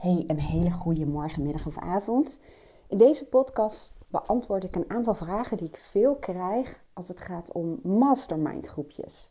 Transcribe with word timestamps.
Hey, 0.00 0.24
een 0.26 0.40
hele 0.40 0.70
goede 0.70 1.06
morgen, 1.06 1.42
middag 1.42 1.66
of 1.66 1.78
avond. 1.78 2.40
In 2.88 2.98
deze 2.98 3.28
podcast 3.28 3.94
beantwoord 4.08 4.64
ik 4.64 4.76
een 4.76 4.90
aantal 4.90 5.14
vragen 5.14 5.56
die 5.56 5.66
ik 5.66 5.76
veel 5.76 6.16
krijg 6.16 6.82
als 6.92 7.08
het 7.08 7.20
gaat 7.20 7.52
om 7.52 7.80
mastermind 7.82 8.66
groepjes. 8.66 9.30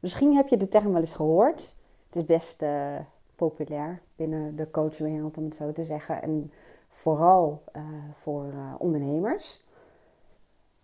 Misschien 0.00 0.34
heb 0.34 0.48
je 0.48 0.56
de 0.56 0.68
term 0.68 0.92
wel 0.92 1.00
eens 1.00 1.14
gehoord. 1.14 1.76
Het 2.06 2.16
is 2.16 2.24
best 2.24 2.62
uh, 2.62 2.96
populair 3.34 4.02
binnen 4.16 4.56
de 4.56 4.70
coachwereld, 4.70 5.38
om 5.38 5.44
het 5.44 5.54
zo 5.54 5.72
te 5.72 5.84
zeggen. 5.84 6.22
En 6.22 6.52
vooral 6.88 7.62
uh, 7.72 7.82
voor 8.12 8.46
uh, 8.46 8.74
ondernemers. 8.78 9.64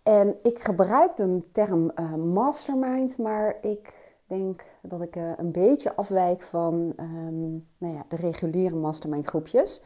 En 0.03 0.35
ik 0.43 0.59
gebruik 0.59 1.15
de 1.15 1.43
term 1.51 1.91
mastermind, 2.33 3.17
maar 3.17 3.57
ik 3.61 4.06
denk 4.27 4.65
dat 4.81 5.01
ik 5.01 5.15
uh, 5.15 5.31
een 5.37 5.51
beetje 5.51 5.95
afwijk 5.95 6.41
van 6.41 6.93
um, 6.99 7.67
nou 7.77 7.93
ja, 7.93 8.05
de 8.07 8.15
reguliere 8.15 8.75
mastermind 8.75 9.27
groepjes. 9.27 9.81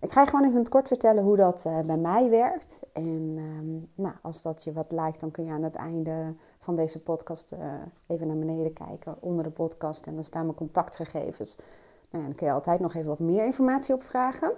Ik 0.00 0.12
ga 0.12 0.20
je 0.20 0.26
gewoon 0.26 0.48
even 0.48 0.68
kort 0.68 0.88
vertellen 0.88 1.24
hoe 1.24 1.36
dat 1.36 1.64
uh, 1.66 1.80
bij 1.80 1.96
mij 1.96 2.30
werkt. 2.30 2.82
En 2.92 3.36
um, 3.38 3.90
nou, 3.94 4.14
als 4.22 4.42
dat 4.42 4.64
je 4.64 4.72
wat 4.72 4.90
lijkt, 4.92 5.20
dan 5.20 5.30
kun 5.30 5.44
je 5.44 5.52
aan 5.52 5.62
het 5.62 5.74
einde 5.74 6.34
van 6.58 6.76
deze 6.76 7.02
podcast 7.02 7.52
uh, 7.52 7.58
even 8.06 8.26
naar 8.26 8.38
beneden 8.38 8.72
kijken 8.72 9.16
onder 9.20 9.44
de 9.44 9.50
podcast. 9.50 10.06
En 10.06 10.14
dan 10.14 10.24
staan 10.24 10.44
mijn 10.44 10.56
contactgegevens. 10.56 11.58
Nou 12.10 12.24
dan 12.24 12.34
kun 12.34 12.46
je 12.46 12.52
altijd 12.52 12.80
nog 12.80 12.94
even 12.94 13.08
wat 13.08 13.18
meer 13.18 13.44
informatie 13.44 13.94
opvragen. 13.94 14.52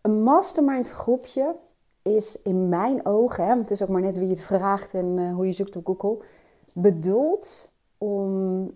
Een 0.00 0.22
mastermind 0.22 0.90
groepje 0.90 1.56
is 2.02 2.42
in 2.42 2.68
mijn 2.68 3.06
ogen, 3.06 3.46
hè, 3.46 3.56
het 3.56 3.70
is 3.70 3.82
ook 3.82 3.88
maar 3.88 4.00
net 4.00 4.18
wie 4.18 4.28
het 4.28 4.40
vraagt 4.40 4.94
en 4.94 5.32
hoe 5.32 5.46
je 5.46 5.52
zoekt 5.52 5.76
op 5.76 5.86
Google, 5.86 6.24
bedoeld 6.72 7.70
om, 7.98 8.70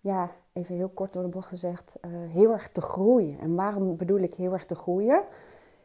ja, 0.00 0.30
even 0.52 0.74
heel 0.74 0.88
kort 0.88 1.12
door 1.12 1.22
de 1.22 1.28
bocht 1.28 1.48
gezegd, 1.48 1.98
uh, 2.02 2.10
heel 2.30 2.50
erg 2.50 2.68
te 2.68 2.80
groeien. 2.80 3.38
En 3.38 3.54
waarom 3.54 3.96
bedoel 3.96 4.18
ik 4.18 4.34
heel 4.34 4.52
erg 4.52 4.64
te 4.64 4.74
groeien? 4.74 5.24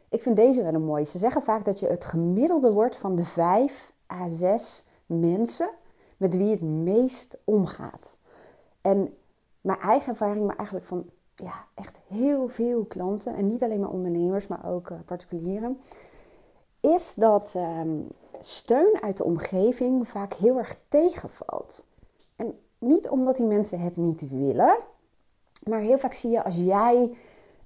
Ik 0.08 0.22
vind 0.22 0.36
deze 0.36 0.62
wel 0.62 0.74
een 0.74 0.84
mooie. 0.84 1.04
Ze 1.04 1.18
zeggen 1.18 1.42
vaak 1.42 1.64
dat 1.64 1.80
je 1.80 1.86
het 1.86 2.04
gemiddelde 2.04 2.72
wordt 2.72 2.96
van 2.96 3.16
de 3.16 3.24
vijf 3.24 3.92
à 4.12 4.28
zes 4.28 4.84
mensen 5.06 5.70
met 6.16 6.36
wie 6.36 6.50
het 6.50 6.62
meest 6.62 7.38
omgaat. 7.44 8.18
En 8.80 9.14
mijn 9.60 9.78
eigen 9.78 10.08
ervaring, 10.08 10.46
maar 10.46 10.56
eigenlijk 10.56 10.86
van 10.86 11.10
ja, 11.34 11.66
echt 11.74 11.98
heel 12.06 12.48
veel 12.48 12.84
klanten, 12.84 13.34
en 13.34 13.46
niet 13.46 13.62
alleen 13.62 13.80
maar 13.80 13.90
ondernemers, 13.90 14.46
maar 14.46 14.66
ook 14.66 14.90
uh, 14.90 14.98
particulieren, 15.06 15.80
is 16.80 17.14
dat 17.14 17.54
um, 17.54 18.08
steun 18.40 18.98
uit 19.02 19.16
de 19.16 19.24
omgeving 19.24 20.08
vaak 20.08 20.34
heel 20.34 20.58
erg 20.58 20.76
tegenvalt. 20.88 21.86
Niet 22.78 23.08
omdat 23.08 23.36
die 23.36 23.46
mensen 23.46 23.80
het 23.80 23.96
niet 23.96 24.28
willen, 24.28 24.76
maar 25.68 25.80
heel 25.80 25.98
vaak 25.98 26.12
zie 26.12 26.30
je 26.30 26.44
als 26.44 26.56
jij 26.56 27.16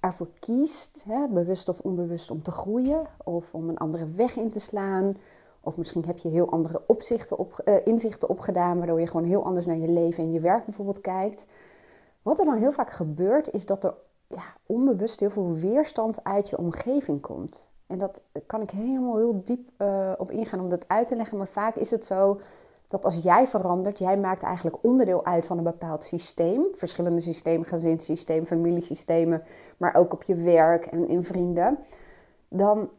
ervoor 0.00 0.28
kiest, 0.38 1.04
hè, 1.04 1.28
bewust 1.28 1.68
of 1.68 1.80
onbewust, 1.80 2.30
om 2.30 2.42
te 2.42 2.50
groeien 2.50 3.06
of 3.24 3.54
om 3.54 3.68
een 3.68 3.78
andere 3.78 4.10
weg 4.10 4.36
in 4.36 4.50
te 4.50 4.60
slaan. 4.60 5.16
Of 5.60 5.76
misschien 5.76 6.04
heb 6.04 6.18
je 6.18 6.28
heel 6.28 6.50
andere 6.50 6.82
opzichten 6.86 7.38
op, 7.38 7.62
uh, 7.64 7.86
inzichten 7.86 8.28
opgedaan, 8.28 8.78
waardoor 8.78 9.00
je 9.00 9.06
gewoon 9.06 9.26
heel 9.26 9.44
anders 9.44 9.66
naar 9.66 9.76
je 9.76 9.88
leven 9.88 10.24
en 10.24 10.32
je 10.32 10.40
werk 10.40 10.64
bijvoorbeeld 10.64 11.00
kijkt. 11.00 11.46
Wat 12.22 12.38
er 12.38 12.44
dan 12.44 12.56
heel 12.56 12.72
vaak 12.72 12.90
gebeurt, 12.90 13.50
is 13.50 13.66
dat 13.66 13.84
er 13.84 13.94
ja, 14.26 14.56
onbewust 14.66 15.20
heel 15.20 15.30
veel 15.30 15.52
weerstand 15.52 16.24
uit 16.24 16.48
je 16.48 16.58
omgeving 16.58 17.20
komt. 17.20 17.70
En 17.86 17.98
dat 17.98 18.22
kan 18.46 18.60
ik 18.62 18.70
helemaal 18.70 19.16
heel 19.16 19.40
diep 19.44 19.70
uh, 19.78 20.12
op 20.18 20.30
ingaan 20.30 20.60
om 20.60 20.68
dat 20.68 20.88
uit 20.88 21.08
te 21.08 21.16
leggen. 21.16 21.38
Maar 21.38 21.48
vaak 21.48 21.76
is 21.76 21.90
het 21.90 22.04
zo 22.04 22.40
dat 22.90 23.04
als 23.04 23.16
jij 23.16 23.46
verandert, 23.46 23.98
jij 23.98 24.18
maakt 24.18 24.42
eigenlijk 24.42 24.76
onderdeel 24.82 25.24
uit 25.24 25.46
van 25.46 25.58
een 25.58 25.64
bepaald 25.64 26.04
systeem. 26.04 26.66
Verschillende 26.72 27.20
systemen, 27.20 27.66
gezinssysteem, 27.66 28.46
familiesystemen, 28.46 29.42
maar 29.76 29.94
ook 29.94 30.12
op 30.12 30.22
je 30.22 30.34
werk 30.34 30.86
en 30.86 31.08
in 31.08 31.24
vrienden. 31.24 31.78
Dan 32.48 32.90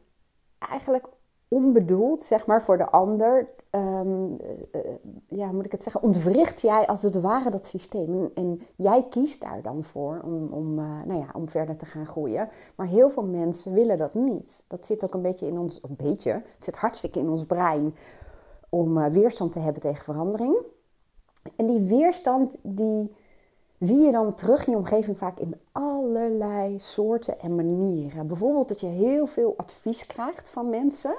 eigenlijk 0.57 1.05
onbedoeld, 1.47 2.23
zeg 2.23 2.45
maar, 2.45 2.61
voor 2.63 2.77
de 2.77 2.89
ander, 2.89 3.49
um, 3.71 4.37
uh, 4.75 4.81
ja, 5.27 5.51
moet 5.51 5.65
ik 5.65 5.71
het 5.71 5.83
zeggen, 5.83 6.01
ontwricht 6.01 6.61
jij 6.61 6.87
als 6.87 7.01
het 7.01 7.21
ware 7.21 7.49
dat 7.49 7.65
systeem. 7.65 8.31
En, 8.33 8.61
jij 8.75 9.05
kiest 9.09 9.41
daar 9.41 9.61
dan 9.61 9.83
voor 9.83 10.21
om, 10.23 10.47
om, 10.51 10.79
uh, 10.79 11.03
nou 11.05 11.19
ja, 11.19 11.29
om 11.33 11.49
verder 11.49 11.77
te 11.77 11.85
gaan 11.85 12.05
groeien. 12.05 12.49
Maar 12.75 12.87
heel 12.87 13.09
veel 13.09 13.25
mensen 13.25 13.73
willen 13.73 13.97
dat 13.97 14.13
niet. 14.13 14.65
Dat 14.67 14.85
zit 14.85 15.03
ook 15.03 15.13
een 15.13 15.21
beetje 15.21 15.47
in 15.47 15.57
ons, 15.57 15.79
een 15.81 15.95
beetje, 15.97 16.31
het 16.31 16.63
zit 16.63 16.75
hartstikke 16.75 17.19
in 17.19 17.29
ons 17.29 17.45
brein 17.45 17.93
om 18.71 18.97
uh, 18.97 19.05
weerstand 19.05 19.51
te 19.51 19.59
hebben 19.59 19.81
tegen 19.81 20.03
verandering. 20.03 20.57
En 21.55 21.67
die 21.67 21.79
weerstand 21.79 22.57
die 22.61 23.15
zie 23.79 23.99
je 23.99 24.11
dan 24.11 24.33
terug 24.33 24.65
in 24.65 24.71
je 24.71 24.77
omgeving 24.77 25.17
vaak 25.17 25.39
in 25.39 25.59
allerlei 25.71 26.79
soorten 26.79 27.39
en 27.39 27.55
manieren. 27.55 28.27
Bijvoorbeeld 28.27 28.67
dat 28.67 28.79
je 28.79 28.87
heel 28.87 29.27
veel 29.27 29.53
advies 29.57 30.05
krijgt 30.05 30.49
van 30.49 30.69
mensen. 30.69 31.15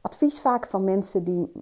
Advies 0.00 0.40
vaak 0.40 0.66
van 0.66 0.84
mensen 0.84 1.24
die 1.24 1.52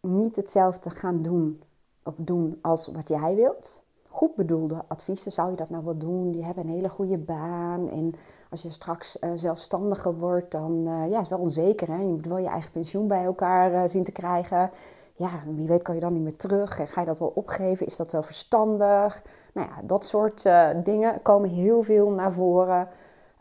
niet 0.00 0.36
hetzelfde 0.36 0.90
gaan 0.90 1.22
doen 1.22 1.62
of 2.02 2.14
doen 2.18 2.58
als 2.62 2.86
wat 2.86 3.08
jij 3.08 3.34
wilt. 3.34 3.83
Goed 4.14 4.34
bedoelde 4.34 4.82
adviezen, 4.88 5.32
zou 5.32 5.50
je 5.50 5.56
dat 5.56 5.70
nou 5.70 5.84
wel 5.84 5.98
doen? 5.98 6.30
Die 6.30 6.44
hebben 6.44 6.64
een 6.64 6.72
hele 6.72 6.88
goede 6.88 7.18
baan. 7.18 7.90
En 7.90 8.14
als 8.50 8.62
je 8.62 8.70
straks 8.70 9.16
uh, 9.20 9.30
zelfstandiger 9.34 10.18
wordt, 10.18 10.50
dan 10.50 10.72
uh, 10.86 11.10
ja, 11.10 11.20
is 11.20 11.28
wel 11.28 11.38
onzeker. 11.38 11.88
Hè? 11.88 11.98
Je 11.98 12.12
moet 12.12 12.26
wel 12.26 12.38
je 12.38 12.48
eigen 12.48 12.70
pensioen 12.70 13.08
bij 13.08 13.24
elkaar 13.24 13.72
uh, 13.72 13.82
zien 13.84 14.04
te 14.04 14.12
krijgen. 14.12 14.70
Ja, 15.14 15.30
wie 15.54 15.68
weet 15.68 15.82
kan 15.82 15.94
je 15.94 16.00
dan 16.00 16.12
niet 16.12 16.22
meer 16.22 16.36
terug. 16.36 16.78
En 16.78 16.88
ga 16.88 17.00
je 17.00 17.06
dat 17.06 17.18
wel 17.18 17.32
opgeven? 17.34 17.86
Is 17.86 17.96
dat 17.96 18.12
wel 18.12 18.22
verstandig? 18.22 19.22
Nou 19.54 19.68
ja, 19.68 19.82
dat 19.82 20.04
soort 20.04 20.42
dingen 20.84 21.22
komen 21.22 21.50
heel 21.50 21.82
veel 21.82 22.10
naar 22.10 22.32
voren. 22.32 22.88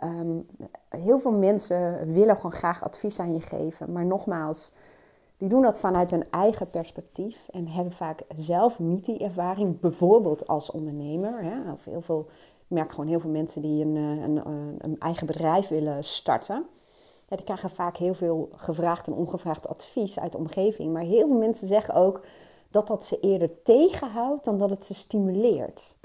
Um, 0.03 0.45
heel 0.89 1.19
veel 1.19 1.31
mensen 1.31 2.13
willen 2.13 2.35
gewoon 2.35 2.51
graag 2.51 2.83
advies 2.83 3.19
aan 3.19 3.33
je 3.33 3.41
geven. 3.41 3.91
Maar 3.91 4.05
nogmaals, 4.05 4.73
die 5.37 5.49
doen 5.49 5.61
dat 5.61 5.79
vanuit 5.79 6.11
hun 6.11 6.29
eigen 6.29 6.69
perspectief 6.69 7.47
en 7.51 7.67
hebben 7.67 7.93
vaak 7.93 8.21
zelf 8.35 8.79
niet 8.79 9.05
die 9.05 9.17
ervaring, 9.19 9.79
bijvoorbeeld 9.79 10.47
als 10.47 10.71
ondernemer. 10.71 11.43
Hè, 11.43 11.71
of 11.71 11.85
heel 11.85 12.01
veel, 12.01 12.25
ik 12.57 12.65
merk 12.67 12.91
gewoon 12.91 13.07
heel 13.07 13.19
veel 13.19 13.29
mensen 13.29 13.61
die 13.61 13.85
een, 13.85 13.95
eh, 13.95 14.23
een, 14.23 14.37
eh, 14.37 14.53
een 14.77 14.99
eigen 14.99 15.27
bedrijf 15.27 15.67
willen 15.67 16.03
starten. 16.03 16.65
Ja, 17.27 17.35
die 17.35 17.45
krijgen 17.45 17.69
vaak 17.69 17.97
heel 17.97 18.13
veel 18.13 18.49
gevraagd 18.55 19.07
en 19.07 19.13
ongevraagd 19.13 19.67
advies 19.67 20.19
uit 20.19 20.31
de 20.31 20.37
omgeving. 20.37 20.93
Maar 20.93 21.03
heel 21.03 21.27
veel 21.27 21.37
mensen 21.37 21.67
zeggen 21.67 21.93
ook 21.93 22.21
dat 22.71 22.87
dat 22.87 23.05
ze 23.05 23.19
eerder 23.19 23.61
tegenhoudt 23.61 24.45
dan 24.45 24.57
dat 24.57 24.69
het 24.69 24.85
ze 24.85 24.93
stimuleert. 24.93 25.97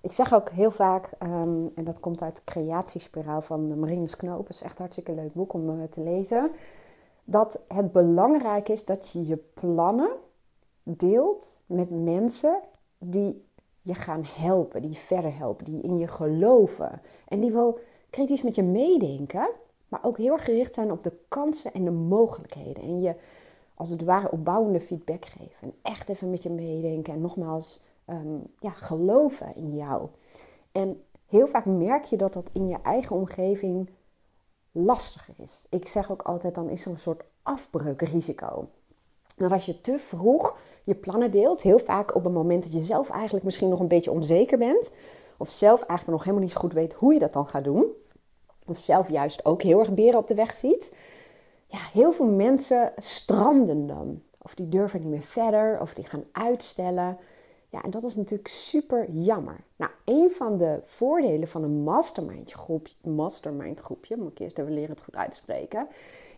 Ik 0.00 0.12
zeg 0.12 0.34
ook 0.34 0.50
heel 0.50 0.70
vaak, 0.70 1.12
um, 1.22 1.72
en 1.74 1.84
dat 1.84 2.00
komt 2.00 2.22
uit 2.22 2.36
de 2.36 2.44
creatiespiraal 2.44 3.42
van 3.42 3.80
Marines 3.80 4.16
Knoop, 4.16 4.48
is 4.48 4.62
echt 4.62 4.78
hartstikke 4.78 5.12
leuk 5.12 5.32
boek 5.32 5.52
om 5.52 5.70
uh, 5.70 5.82
te 5.84 6.00
lezen 6.00 6.50
dat 7.24 7.60
het 7.68 7.92
belangrijk 7.92 8.68
is 8.68 8.84
dat 8.84 9.10
je 9.10 9.26
je 9.26 9.36
plannen 9.36 10.10
deelt 10.82 11.62
met 11.66 11.90
mensen 11.90 12.60
die 12.98 13.44
je 13.80 13.94
gaan 13.94 14.24
helpen, 14.24 14.82
die 14.82 14.90
je 14.90 14.96
verder 14.96 15.36
helpen, 15.36 15.64
die 15.64 15.82
in 15.82 15.98
je 15.98 16.08
geloven 16.08 17.00
en 17.28 17.40
die 17.40 17.52
wel 17.52 17.78
kritisch 18.10 18.42
met 18.42 18.54
je 18.54 18.62
meedenken, 18.62 19.50
maar 19.88 20.04
ook 20.04 20.18
heel 20.18 20.32
erg 20.32 20.44
gericht 20.44 20.74
zijn 20.74 20.90
op 20.90 21.04
de 21.04 21.12
kansen 21.28 21.72
en 21.72 21.84
de 21.84 21.90
mogelijkheden. 21.90 22.82
En 22.82 23.00
je 23.00 23.14
als 23.74 23.90
het 23.90 24.04
ware 24.04 24.30
opbouwende 24.30 24.80
feedback 24.80 25.24
geven. 25.24 25.56
En 25.60 25.74
echt 25.82 26.08
even 26.08 26.30
met 26.30 26.42
je 26.42 26.50
meedenken 26.50 27.12
en 27.12 27.20
nogmaals 27.20 27.82
um, 28.06 28.42
ja, 28.58 28.70
geloven 28.70 29.56
in 29.56 29.76
jou. 29.76 30.08
En 30.72 31.02
heel 31.26 31.46
vaak 31.46 31.64
merk 31.64 32.04
je 32.04 32.16
dat 32.16 32.32
dat 32.32 32.50
in 32.52 32.68
je 32.68 32.78
eigen 32.82 33.16
omgeving 33.16 33.90
lastiger 34.72 35.34
is. 35.36 35.66
Ik 35.68 35.88
zeg 35.88 36.10
ook 36.10 36.22
altijd, 36.22 36.54
dan 36.54 36.68
is 36.68 36.84
er 36.84 36.90
een 36.90 36.98
soort 36.98 37.22
afbreukrisico. 37.42 38.68
Nou, 39.36 39.52
als 39.52 39.66
je 39.66 39.80
te 39.80 39.98
vroeg 39.98 40.56
je 40.82 40.94
plannen 40.94 41.30
deelt, 41.30 41.62
heel 41.62 41.78
vaak 41.78 42.14
op 42.14 42.24
een 42.24 42.32
moment 42.32 42.62
dat 42.62 42.72
je 42.72 42.84
zelf 42.84 43.10
eigenlijk 43.10 43.44
misschien 43.44 43.68
nog 43.68 43.80
een 43.80 43.88
beetje 43.88 44.10
onzeker 44.10 44.58
bent, 44.58 44.90
of 45.36 45.48
zelf 45.48 45.78
eigenlijk 45.78 46.10
nog 46.10 46.24
helemaal 46.24 46.44
niet 46.44 46.54
goed 46.54 46.72
weet 46.72 46.92
hoe 46.92 47.12
je 47.12 47.18
dat 47.18 47.32
dan 47.32 47.46
gaat 47.46 47.64
doen, 47.64 47.86
of 48.66 48.78
zelf 48.78 49.10
juist 49.10 49.44
ook 49.44 49.62
heel 49.62 49.78
erg 49.78 49.94
beren 49.94 50.18
op 50.18 50.26
de 50.26 50.34
weg 50.34 50.52
ziet, 50.52 50.92
ja, 51.66 51.78
heel 51.92 52.12
veel 52.12 52.26
mensen 52.26 52.92
stranden 52.96 53.86
dan. 53.86 54.22
Of 54.42 54.54
die 54.54 54.68
durven 54.68 55.00
niet 55.00 55.08
meer 55.08 55.22
verder, 55.22 55.80
of 55.80 55.94
die 55.94 56.04
gaan 56.04 56.24
uitstellen. 56.32 57.18
Ja, 57.70 57.82
en 57.82 57.90
dat 57.90 58.02
is 58.02 58.16
natuurlijk 58.16 58.48
super 58.48 59.10
jammer. 59.10 59.60
Nou, 59.76 59.90
een 60.04 60.30
van 60.30 60.56
de 60.56 60.80
voordelen 60.84 61.48
van 61.48 61.62
een 61.62 61.82
mastermind, 61.82 62.52
groepje, 62.52 62.94
mastermind 63.02 63.80
groepje, 63.80 64.16
moet 64.16 64.30
ik 64.30 64.38
eerst 64.38 64.58
even 64.58 64.72
leren 64.72 64.90
het 64.90 65.02
goed 65.02 65.16
uitspreken, 65.16 65.88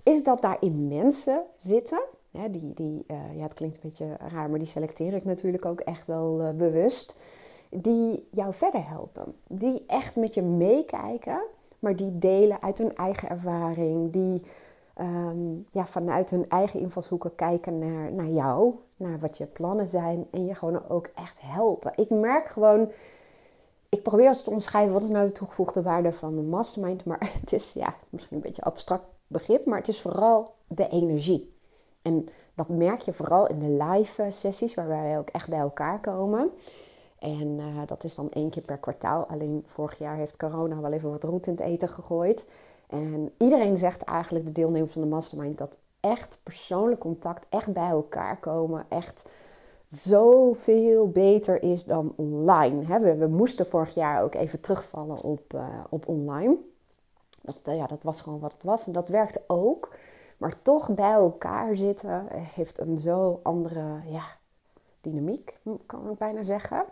is 0.03 0.23
dat 0.23 0.43
daarin 0.43 0.89
mensen 0.89 1.43
zitten. 1.57 2.03
Ja, 2.31 2.49
die, 2.49 2.75
die, 2.75 3.05
uh, 3.07 3.37
ja, 3.37 3.43
het 3.43 3.55
klinkt 3.55 3.77
een 3.77 3.83
beetje 3.83 4.17
raar, 4.17 4.51
maar 4.51 4.59
die 4.59 4.69
selecteer 4.69 5.15
ik 5.15 5.25
natuurlijk 5.25 5.65
ook 5.65 5.81
echt 5.81 6.07
wel 6.07 6.41
uh, 6.41 6.51
bewust. 6.51 7.17
Die 7.71 8.29
jou 8.31 8.55
verder 8.55 8.89
helpen. 8.89 9.35
Die 9.49 9.85
echt 9.87 10.17
met 10.17 10.35
je 10.35 10.43
meekijken, 10.43 11.43
maar 11.79 11.97
die 11.97 12.19
delen 12.19 12.63
uit 12.63 12.79
hun 12.79 12.97
eigen 12.97 13.29
ervaring. 13.29 14.13
Die 14.13 14.43
um, 15.01 15.67
ja, 15.71 15.87
vanuit 15.87 16.31
hun 16.31 16.49
eigen 16.49 16.81
invalshoeken 16.81 17.35
kijken 17.35 17.79
naar, 17.79 18.13
naar 18.13 18.29
jou, 18.29 18.75
naar 19.03 19.19
wat 19.19 19.39
je 19.39 19.47
plannen 19.47 19.89
zijn 19.89 20.27
en 20.31 20.47
je 20.47 20.55
gewoon 20.55 20.89
ook 20.89 21.11
echt 21.15 21.41
helpen. 21.41 21.93
Ik 21.97 22.11
merk 22.11 22.49
gewoon 22.49 22.93
ik 23.89 24.03
probeer 24.03 24.27
eens 24.27 24.43
te 24.43 24.49
onderscheiden 24.49 24.93
wat 24.93 25.03
is 25.03 25.09
nou 25.09 25.27
de 25.27 25.33
toegevoegde 25.33 25.83
waarde 25.83 26.13
van 26.13 26.37
de 26.37 26.43
mastermind. 26.43 27.05
Maar 27.05 27.33
het 27.41 27.53
is 27.53 27.73
ja, 27.73 27.95
misschien 28.11 28.37
een 28.37 28.43
beetje 28.43 28.63
abstract 28.63 29.05
begrip, 29.27 29.67
maar 29.67 29.79
het 29.79 29.89
is 29.89 30.01
vooral 30.01 30.55
de 30.67 30.89
energie. 30.89 31.55
En 32.03 32.29
dat 32.55 32.69
merk 32.69 33.01
je 33.01 33.13
vooral 33.13 33.47
in 33.47 33.59
de 33.59 33.85
live 33.85 34.31
sessies, 34.31 34.75
waarbij 34.75 35.03
wij 35.03 35.19
ook 35.19 35.29
echt 35.29 35.49
bij 35.49 35.59
elkaar 35.59 36.01
komen. 36.01 36.51
En 37.19 37.59
uh, 37.59 37.87
dat 37.87 38.05
is 38.05 38.15
dan 38.15 38.29
één 38.29 38.51
keer 38.51 38.63
per 38.63 38.79
kwartaal. 38.79 39.27
Alleen 39.27 39.63
vorig 39.67 39.99
jaar 39.99 40.17
heeft 40.17 40.37
corona 40.37 40.81
wel 40.81 40.93
even 40.93 41.11
wat 41.11 41.25
roet 41.25 41.47
in 41.47 41.53
het 41.53 41.63
eten 41.63 41.89
gegooid. 41.89 42.47
En 42.87 43.33
iedereen 43.39 43.77
zegt 43.77 44.03
eigenlijk, 44.03 44.47
de 44.47 44.53
deelnemers 44.53 44.93
van 44.93 45.03
de 45.03 45.09
mastermind, 45.09 45.59
dat 45.59 45.79
echt 46.03 46.39
persoonlijk 46.43 47.01
contact, 47.01 47.47
echt 47.49 47.73
bij 47.73 47.89
elkaar 47.89 48.41
komen, 48.41 48.87
echt 48.89 49.25
zoveel 49.87 51.09
beter 51.09 51.63
is 51.63 51.85
dan 51.85 52.13
online. 52.17 53.01
We, 53.01 53.17
we, 53.17 53.27
moesten 53.27 53.67
vorig 53.67 53.95
jaar 53.95 54.23
ook 54.23 54.35
even 54.35 54.61
terugvallen 54.61 55.23
op, 55.23 55.55
uh, 55.55 55.85
op 55.91 56.09
online. 56.09 56.57
Dat, 57.43 57.59
uh, 57.69 57.77
ja, 57.77 57.87
dat 57.87 58.03
was 58.03 58.21
gewoon 58.21 58.41
wat 58.41 58.53
het 58.53 58.63
was 58.63 58.87
en 58.87 58.93
dat 58.93 59.09
werkte 59.09 59.43
ook. 59.47 59.95
Maar 60.37 60.63
toch 60.63 60.95
bij 60.95 61.13
elkaar 61.13 61.77
zitten 61.77 62.27
heeft 62.31 62.79
een 62.79 62.99
zo 62.99 63.41
andere 63.43 64.01
ja, 64.07 64.25
dynamiek, 65.01 65.59
kan 65.87 66.11
ik 66.11 66.19
bijna 66.19 66.43
zeggen. 66.43 66.85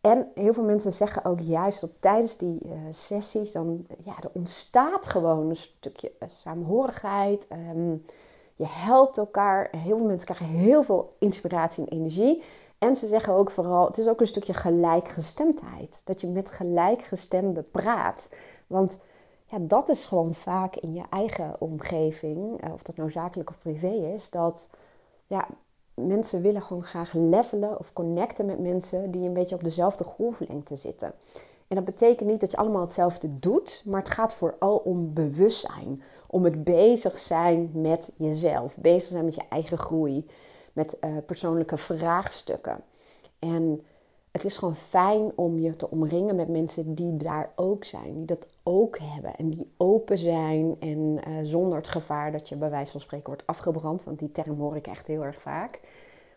En 0.00 0.30
heel 0.34 0.52
veel 0.52 0.64
mensen 0.64 0.92
zeggen 0.92 1.24
ook 1.24 1.40
juist 1.40 1.80
dat 1.80 1.90
tijdens 2.00 2.36
die 2.36 2.60
uh, 2.64 2.72
sessies, 2.90 3.52
dan 3.52 3.86
ja, 4.04 4.16
er 4.20 4.30
ontstaat 4.32 5.06
gewoon 5.06 5.48
een 5.48 5.56
stukje 5.56 6.12
samenhorigheid. 6.26 7.46
Um, 7.52 8.04
je 8.56 8.66
helpt 8.66 9.18
elkaar. 9.18 9.68
Heel 9.76 9.96
veel 9.96 10.06
mensen 10.06 10.26
krijgen 10.26 10.56
heel 10.56 10.82
veel 10.82 11.16
inspiratie 11.18 11.86
en 11.86 11.98
energie. 11.98 12.42
En 12.78 12.96
ze 12.96 13.06
zeggen 13.06 13.32
ook 13.32 13.50
vooral, 13.50 13.86
het 13.86 13.98
is 13.98 14.08
ook 14.08 14.20
een 14.20 14.26
stukje 14.26 14.54
gelijkgestemdheid. 14.54 16.02
Dat 16.04 16.20
je 16.20 16.28
met 16.28 16.50
gelijkgestemden 16.50 17.70
praat. 17.70 18.30
Want 18.66 19.00
ja, 19.46 19.58
dat 19.60 19.88
is 19.88 20.06
gewoon 20.06 20.34
vaak 20.34 20.76
in 20.76 20.94
je 20.94 21.04
eigen 21.10 21.60
omgeving, 21.60 22.60
eh, 22.60 22.72
of 22.72 22.82
dat 22.82 22.96
nou 22.96 23.10
zakelijk 23.10 23.50
of 23.50 23.58
privé 23.58 24.12
is, 24.12 24.30
dat 24.30 24.68
ja, 25.26 25.48
mensen 26.06 26.42
willen 26.42 26.62
gewoon 26.62 26.84
graag 26.84 27.12
levelen 27.12 27.78
of 27.78 27.92
connecten 27.92 28.46
met 28.46 28.58
mensen 28.58 29.10
die 29.10 29.26
een 29.26 29.32
beetje 29.32 29.54
op 29.54 29.64
dezelfde 29.64 30.04
golflengte 30.04 30.76
zitten. 30.76 31.12
En 31.68 31.76
dat 31.76 31.84
betekent 31.84 32.28
niet 32.28 32.40
dat 32.40 32.50
je 32.50 32.56
allemaal 32.56 32.80
hetzelfde 32.80 33.38
doet, 33.38 33.82
maar 33.86 34.00
het 34.00 34.10
gaat 34.10 34.34
vooral 34.34 34.76
om 34.76 35.12
bewustzijn. 35.14 36.02
Om 36.26 36.44
het 36.44 36.64
bezig 36.64 37.18
zijn 37.18 37.70
met 37.74 38.12
jezelf, 38.16 38.76
bezig 38.76 39.08
zijn 39.08 39.24
met 39.24 39.34
je 39.34 39.44
eigen 39.48 39.78
groei, 39.78 40.26
met 40.72 40.96
uh, 41.00 41.16
persoonlijke 41.26 41.76
vraagstukken. 41.76 42.80
En 43.38 43.84
het 44.30 44.44
is 44.44 44.56
gewoon 44.56 44.76
fijn 44.76 45.32
om 45.34 45.58
je 45.58 45.76
te 45.76 45.90
omringen 45.90 46.36
met 46.36 46.48
mensen 46.48 46.94
die 46.94 47.16
daar 47.16 47.52
ook 47.56 47.84
zijn, 47.84 48.14
die 48.14 48.24
dat 48.24 48.46
ook 48.70 48.98
hebben 48.98 49.34
en 49.34 49.50
die 49.50 49.72
open 49.76 50.18
zijn 50.18 50.76
en 50.80 50.98
uh, 51.28 51.38
zonder 51.42 51.78
het 51.78 51.88
gevaar 51.88 52.32
dat 52.32 52.48
je 52.48 52.56
bij 52.56 52.70
wijze 52.70 52.92
van 52.92 53.00
spreken 53.00 53.26
wordt 53.26 53.46
afgebrand, 53.46 54.04
want 54.04 54.18
die 54.18 54.30
term 54.30 54.58
hoor 54.58 54.76
ik 54.76 54.86
echt 54.86 55.06
heel 55.06 55.24
erg 55.24 55.40
vaak, 55.40 55.80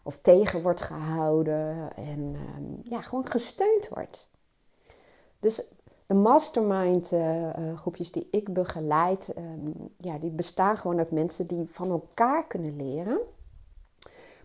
of 0.03 0.17
tegen 0.17 0.61
wordt 0.61 0.81
gehouden 0.81 1.95
en 1.95 2.33
uh, 2.33 2.41
ja, 2.83 3.01
gewoon 3.01 3.27
gesteund 3.27 3.89
wordt. 3.89 4.29
Dus 5.39 5.71
de 6.05 6.13
mastermind 6.13 7.11
uh, 7.11 7.49
groepjes 7.75 8.11
die 8.11 8.27
ik 8.31 8.53
begeleid, 8.53 9.33
um, 9.37 9.73
ja, 9.97 10.17
die 10.17 10.31
bestaan 10.31 10.77
gewoon 10.77 10.97
uit 10.97 11.11
mensen 11.11 11.47
die 11.47 11.65
van 11.69 11.89
elkaar 11.89 12.47
kunnen 12.47 12.75
leren 12.75 13.19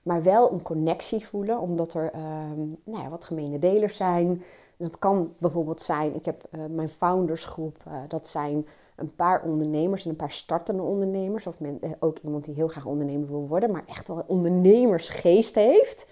maar 0.08 0.22
wel 0.22 0.52
een 0.52 0.62
connectie 0.62 1.26
voelen, 1.26 1.58
omdat 1.58 1.94
er 1.94 2.14
um, 2.14 2.76
nou 2.84 3.02
ja, 3.02 3.08
wat 3.08 3.24
gemene 3.24 3.58
delers 3.58 3.96
zijn. 3.96 4.42
Dat 4.78 4.98
kan 4.98 5.34
bijvoorbeeld 5.38 5.82
zijn, 5.82 6.14
ik 6.14 6.24
heb 6.24 6.44
uh, 6.50 6.64
mijn 6.70 6.88
foundersgroep, 6.88 7.76
uh, 7.88 7.94
dat 8.08 8.26
zijn 8.26 8.66
een 8.96 9.14
paar 9.14 9.42
ondernemers 9.42 10.04
en 10.04 10.10
een 10.10 10.16
paar 10.16 10.30
startende 10.30 10.82
ondernemers. 10.82 11.46
Of 11.46 11.60
men, 11.60 11.78
uh, 11.80 11.90
ook 11.98 12.18
iemand 12.18 12.44
die 12.44 12.54
heel 12.54 12.68
graag 12.68 12.84
ondernemer 12.84 13.28
wil 13.28 13.48
worden, 13.48 13.70
maar 13.70 13.84
echt 13.86 14.08
wel 14.08 14.24
ondernemersgeest 14.26 15.54
heeft. 15.54 16.08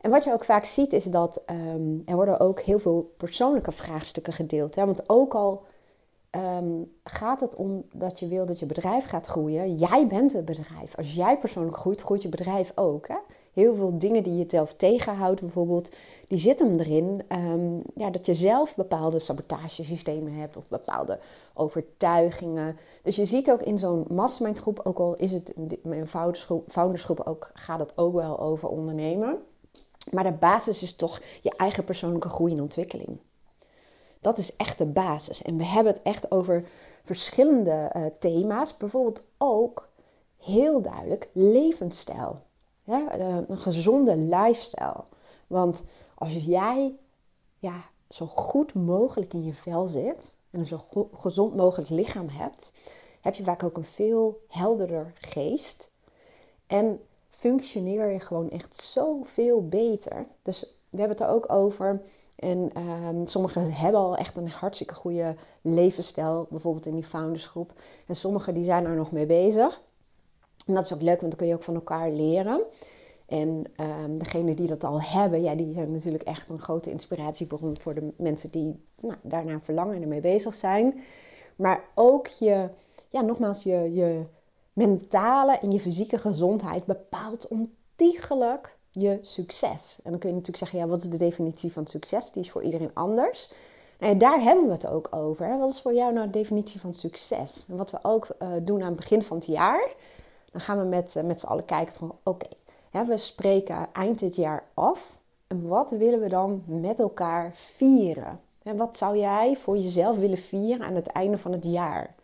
En 0.00 0.10
wat 0.10 0.24
je 0.24 0.32
ook 0.32 0.44
vaak 0.44 0.64
ziet 0.64 0.92
is 0.92 1.04
dat 1.04 1.42
um, 1.50 2.02
er 2.06 2.14
worden 2.14 2.40
ook 2.40 2.60
heel 2.60 2.78
veel 2.78 3.14
persoonlijke 3.16 3.72
vraagstukken 3.72 4.32
gedeeld. 4.32 4.74
Hè? 4.74 4.86
Want 4.86 5.08
ook 5.08 5.34
al 5.34 5.64
um, 6.30 6.92
gaat 7.04 7.40
het 7.40 7.56
om 7.56 7.84
dat 7.92 8.18
je 8.18 8.28
wil 8.28 8.46
dat 8.46 8.58
je 8.58 8.66
bedrijf 8.66 9.04
gaat 9.04 9.26
groeien. 9.26 9.74
Jij 9.74 10.06
bent 10.06 10.32
het 10.32 10.44
bedrijf. 10.44 10.96
Als 10.96 11.14
jij 11.14 11.38
persoonlijk 11.38 11.76
groeit, 11.76 12.00
groeit 12.00 12.22
je 12.22 12.28
bedrijf 12.28 12.72
ook. 12.74 13.08
Hè? 13.08 13.16
Heel 13.58 13.74
veel 13.74 13.98
dingen 13.98 14.22
die 14.22 14.36
je 14.36 14.44
zelf 14.48 14.74
tegenhoudt, 14.74 15.40
bijvoorbeeld, 15.40 15.90
die 16.28 16.38
zitten 16.38 16.80
erin. 16.80 17.22
Um, 17.32 17.82
ja, 17.94 18.10
dat 18.10 18.26
je 18.26 18.34
zelf 18.34 18.74
bepaalde 18.76 19.18
sabotagesystemen 19.18 20.32
hebt 20.32 20.56
of 20.56 20.68
bepaalde 20.68 21.18
overtuigingen. 21.54 22.76
Dus 23.02 23.16
je 23.16 23.24
ziet 23.24 23.50
ook 23.50 23.62
in 23.62 23.78
zo'n 23.78 24.04
mastermindgroep, 24.10 24.80
ook 24.82 24.98
al 24.98 25.16
is 25.16 25.32
het 25.32 25.54
mijn 25.82 26.08
foundersgroep, 26.08 26.70
foundersgroep 26.70 27.20
ook, 27.20 27.50
gaat 27.54 27.78
het 27.78 27.92
ook 27.96 28.14
wel 28.14 28.40
over 28.40 28.68
ondernemen. 28.68 29.38
Maar 30.10 30.24
de 30.24 30.32
basis 30.32 30.82
is 30.82 30.96
toch 30.96 31.20
je 31.42 31.52
eigen 31.56 31.84
persoonlijke 31.84 32.28
groei 32.28 32.52
en 32.52 32.60
ontwikkeling. 32.60 33.18
Dat 34.20 34.38
is 34.38 34.56
echt 34.56 34.78
de 34.78 34.86
basis. 34.86 35.42
En 35.42 35.56
we 35.56 35.64
hebben 35.64 35.92
het 35.92 36.02
echt 36.02 36.30
over 36.30 36.68
verschillende 37.04 37.92
uh, 37.96 38.04
thema's. 38.18 38.76
Bijvoorbeeld 38.76 39.22
ook 39.38 39.88
heel 40.36 40.82
duidelijk 40.82 41.30
levensstijl. 41.32 42.46
Ja, 42.88 43.18
uh, 43.18 43.36
een 43.48 43.58
gezonde 43.58 44.16
lifestyle. 44.16 45.04
Want 45.46 45.82
als 46.14 46.34
jij 46.34 46.96
ja, 47.58 47.84
zo 48.08 48.26
goed 48.26 48.74
mogelijk 48.74 49.34
in 49.34 49.44
je 49.44 49.54
vel 49.54 49.86
zit 49.86 50.36
en 50.50 50.60
een 50.60 50.66
zo 50.66 50.80
gezond 51.12 51.56
mogelijk 51.56 51.90
lichaam 51.90 52.28
hebt, 52.28 52.72
heb 53.20 53.34
je 53.34 53.44
vaak 53.44 53.62
ook 53.62 53.76
een 53.76 53.84
veel 53.84 54.44
helderder 54.48 55.12
geest. 55.14 55.90
En 56.66 57.00
functioneer 57.30 58.12
je 58.12 58.20
gewoon 58.20 58.50
echt 58.50 58.74
zoveel 58.76 59.68
beter. 59.68 60.26
Dus 60.42 60.60
we 60.90 60.98
hebben 60.98 61.16
het 61.16 61.26
er 61.26 61.32
ook 61.34 61.52
over 61.52 62.02
en 62.36 62.70
um, 62.82 63.26
sommigen 63.26 63.72
hebben 63.72 64.00
al 64.00 64.16
echt 64.16 64.36
een 64.36 64.50
hartstikke 64.50 64.94
goede 64.94 65.34
levensstijl, 65.60 66.46
bijvoorbeeld 66.50 66.86
in 66.86 66.94
die 66.94 67.04
foundersgroep. 67.04 67.72
En 68.06 68.16
sommigen 68.16 68.54
die 68.54 68.64
zijn 68.64 68.84
er 68.84 68.96
nog 68.96 69.12
mee 69.12 69.26
bezig. 69.26 69.82
En 70.68 70.74
dat 70.74 70.84
is 70.84 70.92
ook 70.92 71.02
leuk, 71.02 71.20
want 71.20 71.30
dan 71.30 71.38
kun 71.38 71.46
je 71.46 71.54
ook 71.54 71.62
van 71.62 71.74
elkaar 71.74 72.10
leren. 72.10 72.62
En 73.26 73.64
um, 73.80 74.18
degenen 74.18 74.56
die 74.56 74.66
dat 74.66 74.84
al 74.84 75.02
hebben, 75.02 75.42
ja, 75.42 75.54
die 75.54 75.72
zijn 75.72 75.92
natuurlijk 75.92 76.24
echt 76.24 76.48
een 76.48 76.58
grote 76.58 76.90
inspiratiebron 76.90 77.78
voor 77.78 77.94
de 77.94 78.12
mensen 78.16 78.50
die 78.50 78.84
nou, 79.00 79.14
daarna 79.22 79.60
verlangen 79.60 79.94
en 79.94 80.02
ermee 80.02 80.20
bezig 80.20 80.54
zijn. 80.54 81.00
Maar 81.56 81.84
ook 81.94 82.26
je, 82.26 82.68
ja, 83.08 83.20
nogmaals, 83.20 83.62
je, 83.62 83.92
je 83.94 84.22
mentale 84.72 85.58
en 85.58 85.70
je 85.70 85.80
fysieke 85.80 86.18
gezondheid 86.18 86.84
bepaalt 86.84 87.48
ontiegelijk 87.48 88.76
je 88.90 89.18
succes? 89.22 90.00
En 90.04 90.10
dan 90.10 90.20
kun 90.20 90.28
je 90.28 90.34
natuurlijk 90.34 90.64
zeggen, 90.64 90.78
ja, 90.78 90.86
wat 90.86 91.02
is 91.02 91.10
de 91.10 91.16
definitie 91.16 91.72
van 91.72 91.86
succes? 91.86 92.32
Die 92.32 92.42
is 92.42 92.50
voor 92.50 92.62
iedereen 92.62 92.94
anders. 92.94 93.52
En 93.98 94.18
daar 94.18 94.40
hebben 94.42 94.66
we 94.66 94.72
het 94.72 94.86
ook 94.86 95.08
over. 95.10 95.58
Wat 95.58 95.70
is 95.70 95.80
voor 95.80 95.94
jou 95.94 96.12
nou 96.12 96.26
de 96.26 96.32
definitie 96.32 96.80
van 96.80 96.94
succes? 96.94 97.64
En 97.68 97.76
wat 97.76 97.90
we 97.90 97.98
ook 98.02 98.26
uh, 98.42 98.48
doen 98.62 98.80
aan 98.80 98.86
het 98.86 98.96
begin 98.96 99.22
van 99.22 99.36
het 99.36 99.46
jaar, 99.46 99.94
dan 100.52 100.60
gaan 100.60 100.78
we 100.78 100.84
met, 100.84 101.14
uh, 101.16 101.22
met 101.22 101.40
z'n 101.40 101.46
allen 101.46 101.64
kijken 101.64 101.94
van, 101.94 102.16
oké, 102.22 102.48
we 102.90 103.16
spreken 103.16 103.88
eind 103.92 104.18
dit 104.18 104.36
jaar 104.36 104.64
af. 104.74 105.18
En 105.46 105.68
wat 105.68 105.90
willen 105.90 106.20
we 106.20 106.28
dan 106.28 106.62
met 106.66 106.98
elkaar 106.98 107.50
vieren? 107.54 108.40
En 108.62 108.76
wat 108.76 108.96
zou 108.96 109.16
jij 109.16 109.56
voor 109.56 109.76
jezelf 109.76 110.16
willen 110.16 110.38
vieren 110.38 110.86
aan 110.86 110.94
het 110.94 111.06
einde 111.06 111.38
van 111.38 111.52
het 111.52 111.64
jaar? 111.64 112.14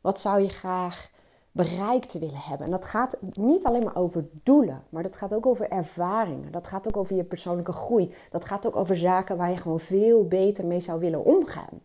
Wat 0.00 0.20
zou 0.20 0.40
je 0.40 0.48
graag 0.48 1.10
bereikt 1.58 2.18
willen 2.18 2.40
hebben. 2.40 2.66
En 2.66 2.72
dat 2.72 2.84
gaat 2.84 3.16
niet 3.32 3.64
alleen 3.64 3.84
maar 3.84 3.96
over 3.96 4.28
doelen, 4.42 4.84
maar 4.88 5.02
dat 5.02 5.16
gaat 5.16 5.34
ook 5.34 5.46
over 5.46 5.70
ervaringen. 5.70 6.52
Dat 6.52 6.66
gaat 6.66 6.88
ook 6.88 6.96
over 6.96 7.16
je 7.16 7.24
persoonlijke 7.24 7.72
groei. 7.72 8.14
Dat 8.30 8.44
gaat 8.44 8.66
ook 8.66 8.76
over 8.76 8.96
zaken 8.96 9.36
waar 9.36 9.50
je 9.50 9.56
gewoon 9.56 9.80
veel 9.80 10.26
beter 10.28 10.66
mee 10.66 10.80
zou 10.80 11.00
willen 11.00 11.24
omgaan. 11.24 11.80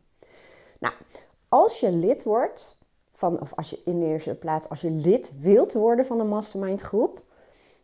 Nou, 0.79 0.93
als 1.49 1.79
je 1.79 1.91
lid 1.91 2.23
wordt 2.23 2.77
van, 3.13 3.41
of 3.41 3.55
als 3.55 3.69
je 3.69 3.81
in 3.85 3.99
de 3.99 4.05
eerste 4.05 4.35
plaats, 4.35 4.69
als 4.69 4.81
je 4.81 4.91
lid 4.91 5.31
wilt 5.39 5.73
worden 5.73 6.05
van 6.05 6.19
een 6.19 6.27
mastermind 6.27 6.81
groep. 6.81 7.21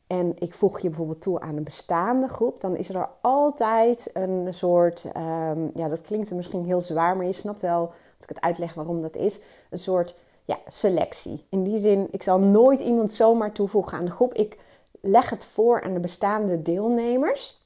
En 0.07 0.33
ik 0.39 0.53
voeg 0.53 0.79
je 0.79 0.87
bijvoorbeeld 0.87 1.21
toe 1.21 1.39
aan 1.39 1.57
een 1.57 1.63
bestaande 1.63 2.27
groep, 2.27 2.61
dan 2.61 2.75
is 2.75 2.89
er 2.89 3.09
altijd 3.21 4.09
een 4.13 4.53
soort, 4.53 5.05
um, 5.05 5.71
ja, 5.73 5.87
dat 5.87 6.01
klinkt 6.01 6.33
misschien 6.33 6.65
heel 6.65 6.81
zwaar, 6.81 7.17
maar 7.17 7.25
je 7.25 7.31
snapt 7.31 7.61
wel, 7.61 7.81
als 7.81 8.23
ik 8.23 8.29
het 8.29 8.41
uitleg 8.41 8.73
waarom 8.73 9.01
dat 9.01 9.15
is, 9.15 9.39
een 9.69 9.77
soort 9.77 10.15
ja, 10.45 10.59
selectie. 10.67 11.45
In 11.49 11.63
die 11.63 11.79
zin, 11.79 12.07
ik 12.11 12.23
zal 12.23 12.39
nooit 12.39 12.79
iemand 12.79 13.11
zomaar 13.11 13.51
toevoegen 13.51 13.97
aan 13.97 14.05
de 14.05 14.11
groep. 14.11 14.33
Ik 14.33 14.57
leg 15.01 15.29
het 15.29 15.45
voor 15.45 15.83
aan 15.83 15.93
de 15.93 15.99
bestaande 15.99 16.61
deelnemers. 16.61 17.63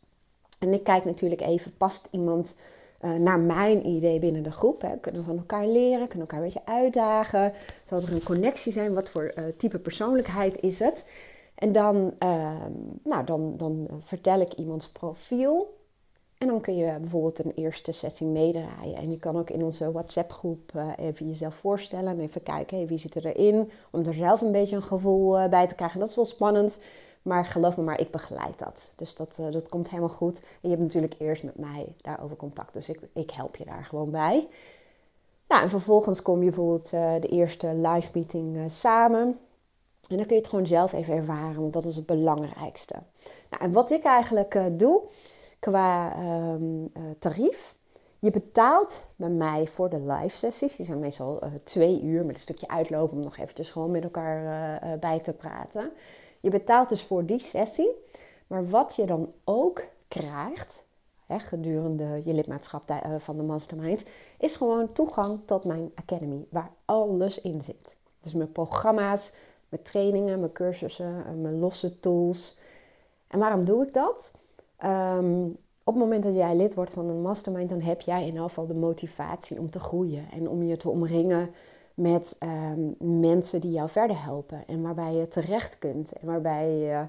En 0.59 0.73
ik 0.73 0.83
kijk 0.83 1.05
natuurlijk 1.05 1.41
even, 1.41 1.77
past 1.77 2.07
iemand 2.11 2.55
uh, 3.03 3.13
naar 3.13 3.39
mijn 3.39 3.87
idee 3.87 4.19
binnen 4.19 4.43
de 4.43 4.51
groep? 4.51 4.81
Hè? 4.81 4.97
Kunnen 4.97 5.21
we 5.21 5.27
van 5.27 5.37
elkaar 5.37 5.67
leren? 5.67 6.07
Kunnen 6.07 6.27
elkaar 6.27 6.39
een 6.39 6.45
beetje 6.45 6.65
uitdagen? 6.65 7.53
Zal 7.85 8.01
er 8.01 8.11
een 8.11 8.23
connectie 8.23 8.71
zijn? 8.71 8.93
Wat 8.93 9.09
voor 9.09 9.33
uh, 9.35 9.43
type 9.57 9.79
persoonlijkheid 9.79 10.61
is 10.61 10.79
het? 10.79 11.05
En 11.55 11.71
dan, 11.71 12.13
uh, 12.19 12.51
nou, 13.03 13.25
dan, 13.25 13.53
dan 13.57 13.87
vertel 14.03 14.39
ik 14.39 14.53
iemands 14.53 14.89
profiel. 14.89 15.81
En 16.37 16.47
dan 16.47 16.61
kun 16.61 16.75
je 16.75 16.97
bijvoorbeeld 16.99 17.45
een 17.45 17.53
eerste 17.55 17.91
sessie 17.91 18.27
meedraaien. 18.27 18.95
En 18.95 19.11
je 19.11 19.19
kan 19.19 19.37
ook 19.37 19.49
in 19.49 19.63
onze 19.63 19.91
WhatsApp-groep 19.91 20.71
even 20.97 21.27
jezelf 21.27 21.55
voorstellen 21.55 22.07
en 22.07 22.19
even 22.19 22.43
kijken 22.43 22.77
hey, 22.77 22.87
wie 22.87 22.97
zit 22.97 23.15
er 23.15 23.25
erin. 23.25 23.71
Om 23.91 24.05
er 24.05 24.13
zelf 24.13 24.41
een 24.41 24.51
beetje 24.51 24.75
een 24.75 24.83
gevoel 24.83 25.49
bij 25.49 25.67
te 25.67 25.75
krijgen. 25.75 25.99
Dat 25.99 26.09
is 26.09 26.15
wel 26.15 26.25
spannend. 26.25 26.79
Maar 27.23 27.45
geloof 27.45 27.77
me 27.77 27.83
maar, 27.83 27.99
ik 27.99 28.11
begeleid 28.11 28.59
dat. 28.59 28.93
Dus 28.95 29.15
dat, 29.15 29.37
uh, 29.41 29.51
dat 29.51 29.69
komt 29.69 29.89
helemaal 29.89 30.09
goed. 30.09 30.39
En 30.39 30.45
je 30.61 30.69
hebt 30.69 30.81
natuurlijk 30.81 31.15
eerst 31.17 31.43
met 31.43 31.57
mij 31.57 31.95
daarover 32.01 32.35
contact. 32.35 32.73
Dus 32.73 32.89
ik, 32.89 32.99
ik 33.13 33.31
help 33.31 33.55
je 33.55 33.65
daar 33.65 33.85
gewoon 33.85 34.11
bij. 34.11 34.47
Ja, 35.47 35.61
en 35.61 35.69
vervolgens 35.69 36.21
kom 36.21 36.39
je 36.39 36.45
bijvoorbeeld 36.45 36.89
de 36.89 37.27
eerste 37.29 37.67
live 37.67 38.09
meeting 38.13 38.71
samen. 38.71 39.39
En 40.09 40.17
dan 40.17 40.25
kun 40.25 40.35
je 40.35 40.41
het 40.41 40.49
gewoon 40.49 40.67
zelf 40.67 40.93
even 40.93 41.13
ervaren, 41.13 41.61
want 41.61 41.73
dat 41.73 41.85
is 41.85 41.95
het 41.95 42.05
belangrijkste. 42.05 42.95
Nou, 43.49 43.63
en 43.63 43.71
wat 43.71 43.91
ik 43.91 44.03
eigenlijk 44.03 44.79
doe, 44.79 45.01
qua 45.59 46.15
um, 46.53 46.91
tarief. 47.19 47.75
Je 48.19 48.31
betaalt 48.31 49.05
bij 49.15 49.29
mij 49.29 49.67
voor 49.67 49.89
de 49.89 49.99
live 49.99 50.37
sessies. 50.37 50.75
Die 50.75 50.85
zijn 50.85 50.99
meestal 50.99 51.39
twee 51.63 52.01
uur 52.01 52.25
met 52.25 52.35
een 52.35 52.41
stukje 52.41 52.67
uitlopen 52.67 53.17
om 53.17 53.23
nog 53.23 53.37
eventjes 53.37 53.71
gewoon 53.71 53.91
met 53.91 54.03
elkaar 54.03 54.99
bij 54.99 55.19
te 55.19 55.33
praten. 55.33 55.91
Je 56.43 56.49
betaalt 56.49 56.89
dus 56.89 57.03
voor 57.03 57.25
die 57.25 57.39
sessie. 57.39 57.91
Maar 58.47 58.69
wat 58.69 58.95
je 58.95 59.05
dan 59.05 59.33
ook 59.43 59.83
krijgt 60.07 60.83
hè, 61.25 61.39
gedurende 61.39 62.21
je 62.25 62.33
lidmaatschap 62.33 63.01
van 63.17 63.37
de 63.37 63.43
Mastermind, 63.43 64.03
is 64.39 64.55
gewoon 64.55 64.91
toegang 64.91 65.39
tot 65.45 65.63
mijn 65.63 65.91
Academy, 65.95 66.45
waar 66.49 66.71
alles 66.85 67.41
in 67.41 67.61
zit. 67.61 67.95
Dus 68.21 68.33
mijn 68.33 68.51
programma's, 68.51 69.33
mijn 69.69 69.81
trainingen, 69.81 70.39
mijn 70.39 70.51
cursussen, 70.51 71.41
mijn 71.41 71.59
losse 71.59 71.99
tools. 71.99 72.59
En 73.27 73.39
waarom 73.39 73.65
doe 73.65 73.85
ik 73.87 73.93
dat? 73.93 74.31
Um, 74.85 75.57
op 75.83 75.93
het 75.93 76.03
moment 76.03 76.23
dat 76.23 76.35
jij 76.35 76.55
lid 76.55 76.73
wordt 76.73 76.93
van 76.93 77.09
een 77.09 77.21
mastermind, 77.21 77.69
dan 77.69 77.81
heb 77.81 78.01
jij 78.01 78.19
in 78.21 78.27
ieder 78.27 78.41
geval 78.41 78.67
de 78.67 78.73
motivatie 78.73 79.59
om 79.59 79.69
te 79.69 79.79
groeien 79.79 80.25
en 80.31 80.49
om 80.49 80.63
je 80.63 80.77
te 80.77 80.89
omringen 80.89 81.49
met 81.93 82.37
um, 82.39 82.95
mensen 83.21 83.61
die 83.61 83.71
jou 83.71 83.89
verder 83.89 84.23
helpen 84.23 84.63
en 84.67 84.81
waarbij 84.81 85.13
je 85.13 85.27
terecht 85.27 85.79
kunt 85.79 86.13
en 86.13 86.27
waarbij 86.27 86.69
je 86.69 87.05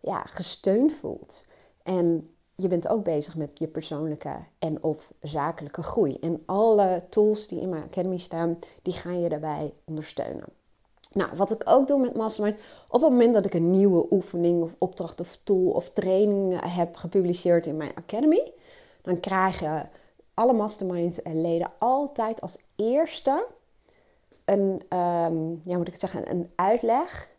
ja, 0.00 0.22
gesteund 0.24 0.92
voelt. 0.92 1.44
En 1.82 2.30
je 2.54 2.68
bent 2.68 2.88
ook 2.88 3.04
bezig 3.04 3.36
met 3.36 3.58
je 3.58 3.66
persoonlijke 3.66 4.36
en 4.58 4.82
of 4.82 5.12
zakelijke 5.20 5.82
groei. 5.82 6.16
En 6.20 6.42
alle 6.46 7.02
tools 7.08 7.48
die 7.48 7.60
in 7.60 7.68
mijn 7.68 7.82
academy 7.82 8.18
staan, 8.18 8.58
die 8.82 8.92
gaan 8.92 9.20
je 9.20 9.28
daarbij 9.28 9.72
ondersteunen. 9.84 10.46
Nou, 11.12 11.30
wat 11.36 11.50
ik 11.50 11.62
ook 11.64 11.86
doe 11.86 12.00
met 12.00 12.16
Mastermind, 12.16 12.56
op 12.88 13.00
het 13.00 13.10
moment 13.10 13.34
dat 13.34 13.44
ik 13.44 13.54
een 13.54 13.70
nieuwe 13.70 14.06
oefening 14.10 14.62
of 14.62 14.74
opdracht 14.78 15.20
of 15.20 15.38
tool 15.42 15.70
of 15.70 15.90
training 15.90 16.74
heb 16.74 16.96
gepubliceerd 16.96 17.66
in 17.66 17.76
mijn 17.76 17.94
academy, 17.94 18.52
dan 19.02 19.20
krijgen 19.20 19.90
alle 20.34 20.52
Mastermind-leden 20.52 21.70
altijd 21.78 22.40
als 22.40 22.58
eerste 22.76 23.46
een, 24.44 24.82
um, 24.98 25.60
ja, 25.64 25.76
moet 25.76 25.88
ik 25.88 25.98
zeggen, 25.98 26.30
een 26.30 26.50
uitleg. 26.54 27.30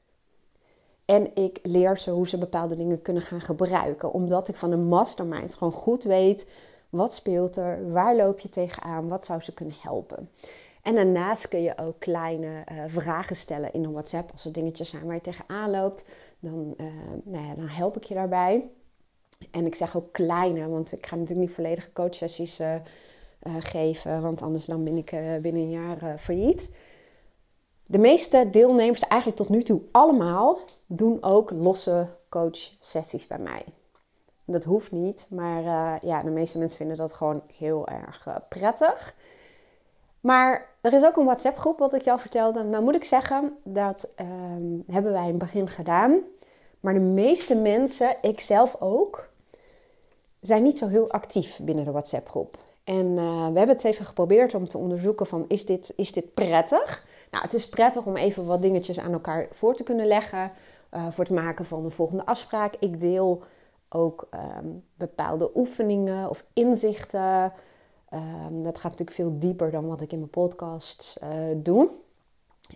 En 1.05 1.35
ik 1.35 1.59
leer 1.63 1.97
ze 1.97 2.11
hoe 2.11 2.27
ze 2.27 2.37
bepaalde 2.37 2.75
dingen 2.75 3.01
kunnen 3.01 3.23
gaan 3.23 3.41
gebruiken. 3.41 4.13
Omdat 4.13 4.47
ik 4.47 4.55
van 4.55 4.69
de 4.69 4.77
mastermind 4.77 5.53
gewoon 5.53 5.73
goed 5.73 6.03
weet 6.03 6.47
wat 6.89 7.13
speelt 7.13 7.55
er, 7.55 7.91
waar 7.91 8.15
loop 8.15 8.39
je 8.39 8.49
tegenaan, 8.49 9.07
wat 9.07 9.25
zou 9.25 9.41
ze 9.41 9.53
kunnen 9.53 9.75
helpen. 9.81 10.29
En 10.81 10.95
daarnaast 10.95 11.47
kun 11.47 11.61
je 11.61 11.77
ook 11.77 11.99
kleine 11.99 12.47
uh, 12.47 12.83
vragen 12.87 13.35
stellen 13.35 13.73
in 13.73 13.83
een 13.83 13.91
WhatsApp. 13.91 14.31
Als 14.31 14.45
er 14.45 14.53
dingetjes 14.53 14.89
zijn 14.89 15.05
waar 15.05 15.15
je 15.15 15.21
tegenaan 15.21 15.69
loopt, 15.69 16.05
dan, 16.39 16.73
uh, 16.77 16.85
nou 17.23 17.45
ja, 17.45 17.55
dan 17.55 17.67
help 17.67 17.97
ik 17.97 18.03
je 18.03 18.13
daarbij. 18.13 18.69
En 19.51 19.65
ik 19.65 19.75
zeg 19.75 19.97
ook 19.97 20.11
kleine, 20.11 20.67
want 20.67 20.91
ik 20.91 21.05
ga 21.05 21.15
natuurlijk 21.15 21.47
niet 21.47 21.55
volledige 21.55 21.93
coachsessies 21.93 22.59
uh, 22.59 22.75
geven, 23.59 24.21
want 24.21 24.41
anders 24.41 24.65
dan 24.65 24.83
ben 24.83 24.97
ik 24.97 25.15
binnen 25.41 25.61
een 25.61 25.69
jaar 25.69 26.17
failliet. 26.19 26.71
De 27.93 27.99
meeste 27.99 28.49
deelnemers, 28.49 28.99
eigenlijk 28.99 29.41
tot 29.41 29.49
nu 29.49 29.63
toe 29.63 29.81
allemaal, 29.91 30.59
doen 30.85 31.23
ook 31.23 31.51
losse 31.51 32.07
coachsessies 32.29 33.27
bij 33.27 33.37
mij. 33.37 33.63
Dat 34.45 34.63
hoeft 34.63 34.91
niet, 34.91 35.27
maar 35.29 35.63
ja, 36.05 36.23
de 36.23 36.29
meeste 36.29 36.57
mensen 36.57 36.77
vinden 36.77 36.97
dat 36.97 37.13
gewoon 37.13 37.41
heel 37.57 37.87
erg 37.87 38.27
prettig. 38.49 39.15
Maar 40.19 40.69
er 40.81 40.93
is 40.93 41.03
ook 41.03 41.17
een 41.17 41.25
WhatsApp 41.25 41.57
groep, 41.57 41.79
wat 41.79 41.93
ik 41.93 42.01
jou 42.01 42.19
vertelde. 42.19 42.63
Nou 42.63 42.83
moet 42.83 42.95
ik 42.95 43.03
zeggen, 43.03 43.57
dat 43.63 44.09
um, 44.19 44.83
hebben 44.91 45.11
wij 45.11 45.23
in 45.23 45.29
het 45.29 45.37
begin 45.37 45.69
gedaan. 45.69 46.19
Maar 46.79 46.93
de 46.93 46.99
meeste 46.99 47.55
mensen, 47.55 48.15
ik 48.21 48.39
zelf 48.39 48.75
ook, 48.79 49.29
zijn 50.41 50.63
niet 50.63 50.77
zo 50.77 50.87
heel 50.87 51.11
actief 51.11 51.59
binnen 51.61 51.85
de 51.85 51.91
WhatsApp 51.91 52.29
groep. 52.29 52.57
En 52.83 53.05
uh, 53.05 53.47
we 53.47 53.57
hebben 53.57 53.75
het 53.75 53.83
even 53.83 54.05
geprobeerd 54.05 54.53
om 54.53 54.67
te 54.67 54.77
onderzoeken 54.77 55.27
van, 55.27 55.45
is 55.47 55.65
dit, 55.65 55.93
is 55.95 56.11
dit 56.11 56.33
prettig? 56.33 57.11
Nou, 57.33 57.45
het 57.45 57.53
is 57.53 57.69
prettig 57.69 58.05
om 58.05 58.15
even 58.15 58.45
wat 58.45 58.61
dingetjes 58.61 58.99
aan 58.99 59.13
elkaar 59.13 59.47
voor 59.51 59.75
te 59.75 59.83
kunnen 59.83 60.07
leggen. 60.07 60.51
Uh, 60.93 61.07
voor 61.11 61.23
het 61.23 61.33
maken 61.33 61.65
van 61.65 61.83
de 61.83 61.89
volgende 61.89 62.25
afspraak. 62.25 62.75
Ik 62.79 62.99
deel 62.99 63.43
ook 63.89 64.27
um, 64.61 64.83
bepaalde 64.95 65.51
oefeningen 65.55 66.29
of 66.29 66.45
inzichten 66.53 67.53
Um, 68.13 68.63
dat 68.63 68.77
gaat 68.77 68.91
natuurlijk 68.91 69.17
veel 69.17 69.39
dieper 69.39 69.71
dan 69.71 69.87
wat 69.87 70.01
ik 70.01 70.11
in 70.11 70.17
mijn 70.17 70.29
podcast 70.29 71.19
uh, 71.23 71.29
doe. 71.55 71.89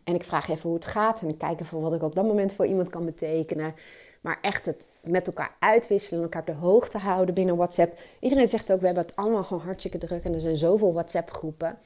En 0.04 0.16
ik 0.16 0.24
vraag 0.24 0.50
even 0.50 0.70
hoe 0.70 0.78
het 0.78 0.86
gaat 0.86 1.22
en 1.22 1.28
ik 1.28 1.38
kijk 1.38 1.62
even 1.62 1.82
wat 1.82 1.94
ik 1.94 2.04
op 2.04 2.16
dat 2.16 2.26
moment 2.26 2.52
voor 2.54 2.66
iemand 2.66 2.90
kan 2.90 3.06
betekenen. 3.06 3.76
Maar 4.22 4.38
echt 4.42 4.66
het 4.66 4.88
met 5.02 5.28
elkaar 5.28 5.56
uitwisselen, 5.60 6.24
elkaar 6.24 6.42
op 6.42 6.48
de 6.48 6.54
hoogte 6.54 6.98
houden 6.98 7.36
binnen 7.36 7.56
WhatsApp. 7.56 8.00
Iedereen 8.20 8.48
zegt 8.48 8.72
ook, 8.72 8.80
we 8.80 8.86
hebben 8.86 9.04
het 9.04 9.16
allemaal 9.16 9.44
gewoon 9.44 9.64
hartstikke 9.64 9.98
druk 9.98 10.24
en 10.24 10.34
er 10.34 10.42
zijn 10.42 10.58
zoveel 10.58 10.94
WhatsApp 10.94 11.32
groepen. 11.32 11.78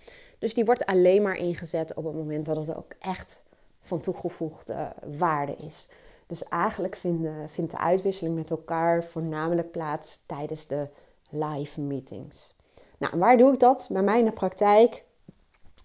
Dus 0.42 0.54
die 0.54 0.66
wordt 0.66 0.86
alleen 0.86 1.22
maar 1.22 1.38
ingezet 1.38 1.94
op 1.94 2.06
het 2.06 2.16
moment 2.16 2.46
dat 2.46 2.56
het 2.56 2.76
ook 2.76 2.94
echt 3.00 3.44
van 3.82 4.00
toegevoegde 4.00 4.94
waarde 5.18 5.56
is. 5.56 5.90
Dus 6.28 6.44
eigenlijk 6.44 6.96
vindt 7.48 7.72
de 7.72 7.78
uitwisseling 7.78 8.36
met 8.36 8.50
elkaar 8.50 9.04
voornamelijk 9.04 9.72
plaats 9.72 10.22
tijdens 10.26 10.68
de 10.68 10.88
live 11.30 11.82
meetings. 11.82 12.56
Nou, 12.98 13.18
waar 13.18 13.38
doe 13.38 13.54
ik 13.54 13.60
dat? 13.60 13.90
Bij 13.92 14.02
mij 14.02 14.20
in 14.20 14.26
de 14.26 14.32
praktijk. 14.32 15.04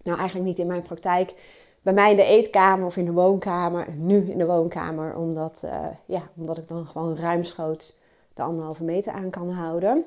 Nou, 0.03 0.17
eigenlijk 0.17 0.47
niet 0.47 0.59
in 0.59 0.67
mijn 0.67 0.81
praktijk. 0.81 1.33
Bij 1.81 1.93
mij 1.93 2.11
in 2.11 2.17
de 2.17 2.23
eetkamer 2.23 2.85
of 2.85 2.97
in 2.97 3.05
de 3.05 3.11
woonkamer. 3.11 3.95
Nu 3.95 4.31
in 4.31 4.37
de 4.37 4.45
woonkamer, 4.45 5.15
omdat, 5.15 5.61
uh, 5.65 5.87
ja, 6.05 6.29
omdat 6.35 6.57
ik 6.57 6.67
dan 6.67 6.85
gewoon 6.85 7.17
ruimschoots 7.17 7.99
de 8.33 8.41
anderhalve 8.41 8.83
meter 8.83 9.11
aan 9.11 9.29
kan 9.29 9.49
houden. 9.49 10.05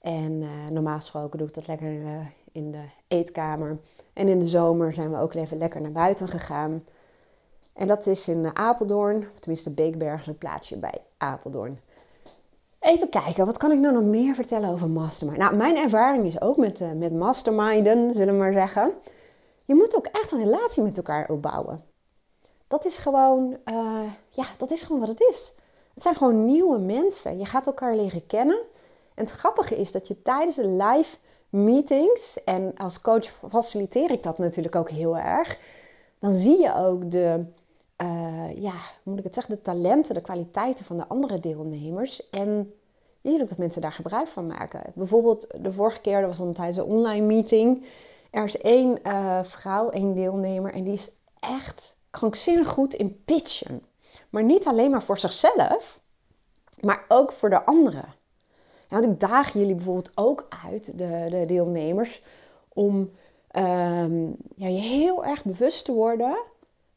En 0.00 0.32
uh, 0.32 0.48
normaal 0.70 0.96
gesproken 0.96 1.38
doe 1.38 1.48
ik 1.48 1.54
dat 1.54 1.66
lekker 1.66 1.92
uh, 1.92 2.26
in 2.54 2.70
de 2.70 2.84
eetkamer. 3.08 3.78
En 4.12 4.28
in 4.28 4.38
de 4.38 4.46
zomer 4.46 4.92
zijn 4.92 5.10
we 5.10 5.18
ook 5.18 5.34
even 5.34 5.58
lekker 5.58 5.80
naar 5.80 5.92
buiten 5.92 6.28
gegaan. 6.28 6.84
En 7.72 7.86
dat 7.86 8.06
is 8.06 8.28
in 8.28 8.56
Apeldoorn, 8.56 9.16
of 9.32 9.38
tenminste 9.38 9.74
Beekberg 9.74 10.20
is 10.20 10.26
een 10.26 10.38
plaatsje 10.38 10.76
bij 10.76 11.02
Apeldoorn. 11.18 11.80
Even 12.78 13.08
kijken, 13.08 13.46
wat 13.46 13.56
kan 13.56 13.72
ik 13.72 13.78
nou 13.78 13.94
nog 13.94 14.02
meer 14.02 14.34
vertellen 14.34 14.70
over 14.70 14.88
mastermind? 14.88 15.38
Nou, 15.38 15.56
mijn 15.56 15.76
ervaring 15.76 16.24
is 16.26 16.40
ook 16.40 16.56
met, 16.56 16.80
uh, 16.80 16.92
met 16.92 17.12
masterminden, 17.12 18.12
zullen 18.12 18.34
we 18.34 18.40
maar 18.40 18.52
zeggen. 18.52 18.92
Je 19.64 19.74
moet 19.74 19.96
ook 19.96 20.06
echt 20.06 20.32
een 20.32 20.42
relatie 20.42 20.82
met 20.82 20.96
elkaar 20.96 21.28
opbouwen. 21.28 21.84
Dat 22.68 22.84
is 22.84 22.98
gewoon, 22.98 23.56
uh, 23.64 24.02
ja, 24.30 24.44
dat 24.58 24.70
is 24.70 24.82
gewoon 24.82 25.00
wat 25.00 25.08
het 25.08 25.20
is. 25.20 25.54
Het 25.94 26.02
zijn 26.02 26.14
gewoon 26.14 26.44
nieuwe 26.44 26.78
mensen. 26.78 27.38
Je 27.38 27.44
gaat 27.44 27.66
elkaar 27.66 27.96
leren 27.96 28.26
kennen. 28.26 28.58
En 29.14 29.24
het 29.24 29.30
grappige 29.30 29.76
is 29.76 29.92
dat 29.92 30.08
je 30.08 30.22
tijdens 30.22 30.56
de 30.56 30.66
live 30.66 31.16
meetings, 31.54 32.44
en 32.44 32.72
als 32.76 33.00
coach 33.00 33.26
faciliteer 33.50 34.10
ik 34.10 34.22
dat 34.22 34.38
natuurlijk 34.38 34.76
ook 34.76 34.90
heel 34.90 35.18
erg, 35.18 35.58
dan 36.18 36.32
zie 36.32 36.60
je 36.60 36.74
ook 36.74 37.10
de, 37.10 37.44
uh, 38.02 38.62
ja, 38.62 38.74
moet 39.02 39.18
ik 39.18 39.24
het 39.24 39.34
zeggen, 39.34 39.54
de 39.54 39.62
talenten, 39.62 40.14
de 40.14 40.20
kwaliteiten 40.20 40.84
van 40.84 40.96
de 40.96 41.06
andere 41.08 41.40
deelnemers. 41.40 42.30
En 42.30 42.74
je 43.20 43.30
ziet 43.30 43.40
ook 43.40 43.48
dat 43.48 43.58
mensen 43.58 43.82
daar 43.82 43.92
gebruik 43.92 44.28
van 44.28 44.46
maken. 44.46 44.82
Bijvoorbeeld 44.94 45.46
de 45.60 45.72
vorige 45.72 46.00
keer, 46.00 46.20
dat 46.20 46.28
was 46.28 46.38
dan 46.38 46.52
tijdens 46.52 46.76
een 46.76 46.84
online 46.84 47.26
meeting. 47.26 47.84
Er 48.30 48.44
is 48.44 48.58
één 48.58 48.98
uh, 49.06 49.44
vrouw, 49.44 49.88
één 49.88 50.14
deelnemer, 50.14 50.72
en 50.72 50.84
die 50.84 50.92
is 50.92 51.12
echt 51.40 51.96
krankzinnig 52.10 52.68
goed 52.68 52.94
in 52.94 53.22
pitchen. 53.24 53.82
Maar 54.30 54.44
niet 54.44 54.66
alleen 54.66 54.90
maar 54.90 55.02
voor 55.02 55.18
zichzelf, 55.18 56.00
maar 56.80 57.04
ook 57.08 57.32
voor 57.32 57.50
de 57.50 57.64
anderen. 57.64 58.04
Want 58.94 59.06
ik 59.06 59.20
daag 59.20 59.52
jullie 59.52 59.74
bijvoorbeeld 59.74 60.10
ook 60.14 60.46
uit, 60.64 60.98
de, 60.98 61.26
de 61.30 61.44
deelnemers, 61.46 62.22
om 62.68 62.94
um, 63.56 64.36
ja, 64.56 64.66
je 64.66 64.80
heel 64.80 65.24
erg 65.24 65.44
bewust 65.44 65.84
te 65.84 65.92
worden 65.92 66.36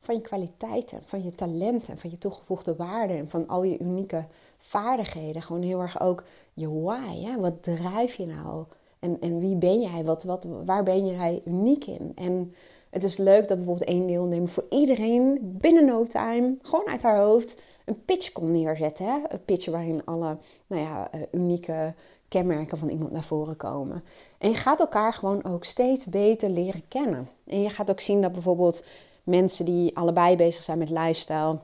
van 0.02 0.16
je 0.16 0.22
kwaliteiten, 0.22 1.00
van 1.06 1.24
je 1.24 1.32
talenten, 1.32 1.98
van 1.98 2.10
je 2.10 2.18
toegevoegde 2.18 2.76
waarden 2.76 3.18
en 3.18 3.30
van 3.30 3.48
al 3.48 3.64
je 3.64 3.80
unieke 3.80 4.26
vaardigheden. 4.58 5.42
Gewoon 5.42 5.62
heel 5.62 5.82
erg 5.82 6.02
ook 6.02 6.24
je 6.54 6.82
why. 6.82 7.24
Hè? 7.24 7.40
Wat 7.40 7.64
drijf 7.64 8.16
je 8.16 8.26
nou? 8.26 8.66
En, 9.00 9.18
en 9.22 9.40
wie 9.40 9.56
ben 9.56 9.82
jij? 9.82 10.04
Wat, 10.04 10.24
wat, 10.24 10.48
waar 10.66 10.84
ben 10.84 11.08
jij 11.08 11.42
uniek 11.46 11.86
in? 11.86 12.12
En 12.16 12.54
het 12.90 13.04
is 13.04 13.18
leuk 13.18 13.48
dat 13.48 13.58
bijvoorbeeld 13.58 13.90
één 13.90 14.08
deelnemer 14.08 14.50
voor 14.50 14.66
iedereen 14.70 15.40
binnen 15.42 15.86
no 15.86 16.04
time, 16.04 16.58
gewoon 16.62 16.88
uit 16.88 17.02
haar 17.02 17.18
hoofd, 17.18 17.62
een 17.86 18.06
pitch 18.06 18.32
kon 18.32 18.52
neerzetten. 18.52 19.06
Hè? 19.06 19.20
Een 19.28 19.46
pitch 19.46 19.66
waarin 19.66 20.06
alle 20.06 20.38
nou 20.68 20.82
ja, 20.82 21.12
eh, 21.12 21.22
unieke 21.32 21.94
kenmerken 22.28 22.78
van 22.78 22.90
iemand 22.90 23.12
naar 23.12 23.24
voren 23.24 23.58
komen. 23.58 24.04
En 24.38 24.50
je 24.50 24.56
gaat 24.56 24.80
elkaar 24.80 25.14
gewoon 25.14 25.44
ook 25.44 25.64
steeds 25.64 26.06
beter 26.06 26.50
leren 26.50 26.84
kennen. 26.88 27.30
En 27.46 27.62
je 27.62 27.70
gaat 27.70 27.90
ook 27.90 28.00
zien 28.00 28.22
dat 28.22 28.32
bijvoorbeeld 28.32 28.86
mensen 29.24 29.66
die 29.66 29.98
allebei 29.98 30.36
bezig 30.36 30.64
zijn 30.64 30.78
met 30.78 30.90
lifestyle, 30.90 31.58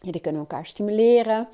die 0.00 0.20
kunnen 0.20 0.40
elkaar 0.40 0.66
stimuleren. 0.66 1.48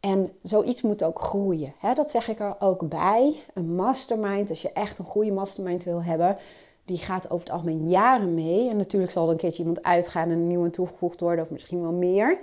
En 0.00 0.32
zoiets 0.42 0.82
moet 0.82 1.04
ook 1.04 1.20
groeien. 1.20 1.74
Hè? 1.78 1.94
Dat 1.94 2.10
zeg 2.10 2.28
ik 2.28 2.40
er 2.40 2.56
ook 2.58 2.88
bij. 2.88 3.42
Een 3.54 3.74
mastermind, 3.74 4.50
als 4.50 4.62
je 4.62 4.72
echt 4.72 4.98
een 4.98 5.04
goede 5.04 5.32
mastermind 5.32 5.84
wil 5.84 6.02
hebben, 6.02 6.36
die 6.84 6.98
gaat 6.98 7.30
over 7.30 7.44
het 7.44 7.54
algemeen 7.54 7.88
jaren 7.88 8.34
mee. 8.34 8.68
En 8.68 8.76
natuurlijk 8.76 9.12
zal 9.12 9.24
er 9.24 9.30
een 9.30 9.36
keertje 9.36 9.62
iemand 9.62 9.82
uitgaan 9.82 10.30
en 10.30 10.30
een 10.30 10.46
nieuwe 10.46 10.70
toegevoegd 10.70 11.20
worden, 11.20 11.44
of 11.44 11.50
misschien 11.50 11.82
wel 11.82 11.92
meer. 11.92 12.38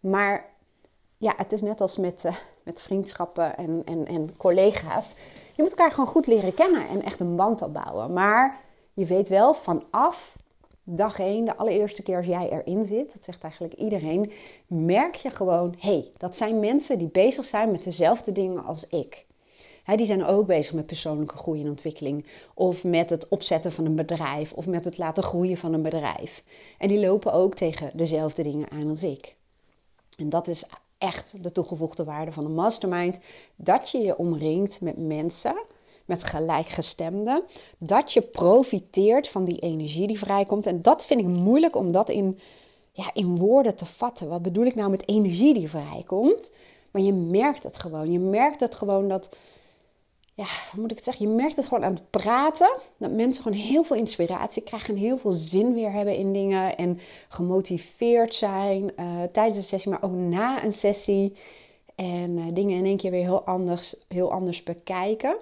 Maar 0.00 0.44
ja, 1.18 1.34
het 1.36 1.52
is 1.52 1.62
net 1.62 1.80
als 1.80 1.96
met, 1.96 2.24
uh, 2.24 2.36
met 2.66 2.82
vriendschappen 2.82 3.56
en, 3.56 3.82
en, 3.84 4.06
en 4.06 4.36
collega's. 4.36 5.14
Je 5.54 5.62
moet 5.62 5.70
elkaar 5.70 5.90
gewoon 5.90 6.06
goed 6.08 6.26
leren 6.26 6.54
kennen 6.54 6.88
en 6.88 7.02
echt 7.02 7.20
een 7.20 7.36
band 7.36 7.62
opbouwen. 7.62 8.12
Maar 8.12 8.60
je 8.92 9.06
weet 9.06 9.28
wel 9.28 9.54
vanaf 9.54 10.36
dag 10.84 11.18
één, 11.18 11.44
de 11.44 11.56
allereerste 11.56 12.02
keer 12.02 12.16
als 12.16 12.26
jij 12.26 12.50
erin 12.50 12.86
zit, 12.86 13.12
dat 13.12 13.24
zegt 13.24 13.42
eigenlijk 13.42 13.74
iedereen, 13.74 14.32
merk 14.66 15.14
je 15.14 15.30
gewoon, 15.30 15.74
hé, 15.78 15.90
hey, 15.90 16.10
dat 16.16 16.36
zijn 16.36 16.60
mensen 16.60 16.98
die 16.98 17.08
bezig 17.08 17.44
zijn 17.44 17.70
met 17.70 17.84
dezelfde 17.84 18.32
dingen 18.32 18.64
als 18.64 18.88
ik. 18.88 19.26
die 19.96 20.06
zijn 20.06 20.24
ook 20.24 20.46
bezig 20.46 20.74
met 20.74 20.86
persoonlijke 20.86 21.36
groei 21.36 21.62
en 21.62 21.68
ontwikkeling. 21.68 22.26
Of 22.54 22.84
met 22.84 23.10
het 23.10 23.28
opzetten 23.28 23.72
van 23.72 23.84
een 23.84 23.96
bedrijf. 23.96 24.52
Of 24.52 24.66
met 24.66 24.84
het 24.84 24.98
laten 24.98 25.22
groeien 25.22 25.56
van 25.56 25.72
een 25.72 25.82
bedrijf. 25.82 26.42
En 26.78 26.88
die 26.88 27.00
lopen 27.00 27.32
ook 27.32 27.54
tegen 27.54 27.90
dezelfde 27.96 28.42
dingen 28.42 28.70
aan 28.70 28.88
als 28.88 29.02
ik. 29.02 29.36
En 30.18 30.28
dat 30.28 30.48
is 30.48 30.64
echt 30.98 31.42
de 31.42 31.52
toegevoegde 31.52 32.04
waarde 32.04 32.32
van 32.32 32.44
een 32.44 32.54
mastermind. 32.54 33.18
Dat 33.56 33.90
je 33.90 33.98
je 33.98 34.18
omringt 34.18 34.80
met 34.80 34.96
mensen, 34.96 35.56
met 36.04 36.24
gelijkgestemden. 36.24 37.44
Dat 37.78 38.12
je 38.12 38.22
profiteert 38.22 39.28
van 39.28 39.44
die 39.44 39.58
energie 39.58 40.06
die 40.06 40.18
vrijkomt. 40.18 40.66
En 40.66 40.82
dat 40.82 41.06
vind 41.06 41.20
ik 41.20 41.26
moeilijk 41.26 41.76
om 41.76 41.92
dat 41.92 42.08
in, 42.08 42.38
ja, 42.92 43.10
in 43.14 43.36
woorden 43.36 43.76
te 43.76 43.86
vatten. 43.86 44.28
Wat 44.28 44.42
bedoel 44.42 44.64
ik 44.64 44.74
nou 44.74 44.90
met 44.90 45.08
energie 45.08 45.54
die 45.54 45.68
vrijkomt? 45.68 46.52
Maar 46.90 47.02
je 47.02 47.12
merkt 47.12 47.62
het 47.62 47.78
gewoon. 47.78 48.12
Je 48.12 48.18
merkt 48.18 48.60
het 48.60 48.74
gewoon 48.74 49.08
dat 49.08 49.36
ja, 50.36 50.46
hoe 50.72 50.80
moet 50.80 50.90
ik 50.90 50.96
het 50.96 51.04
zeggen? 51.04 51.28
Je 51.28 51.34
merkt 51.34 51.56
het 51.56 51.66
gewoon 51.66 51.84
aan 51.84 51.94
het 51.94 52.10
praten. 52.10 52.78
Dat 52.96 53.10
mensen 53.10 53.42
gewoon 53.42 53.58
heel 53.58 53.84
veel 53.84 53.96
inspiratie 53.96 54.62
krijgen 54.62 54.94
en 54.94 55.00
heel 55.00 55.18
veel 55.18 55.30
zin 55.30 55.74
weer 55.74 55.92
hebben 55.92 56.16
in 56.16 56.32
dingen. 56.32 56.76
En 56.76 56.98
gemotiveerd 57.28 58.34
zijn 58.34 58.92
uh, 58.96 59.22
tijdens 59.32 59.56
een 59.56 59.62
sessie, 59.62 59.90
maar 59.90 60.02
ook 60.02 60.12
na 60.12 60.64
een 60.64 60.72
sessie. 60.72 61.36
En 61.94 62.38
uh, 62.38 62.44
dingen 62.52 62.78
in 62.78 62.84
één 62.84 62.96
keer 62.96 63.10
weer 63.10 63.22
heel 63.22 63.42
anders, 63.42 63.96
heel 64.08 64.32
anders 64.32 64.62
bekijken. 64.62 65.36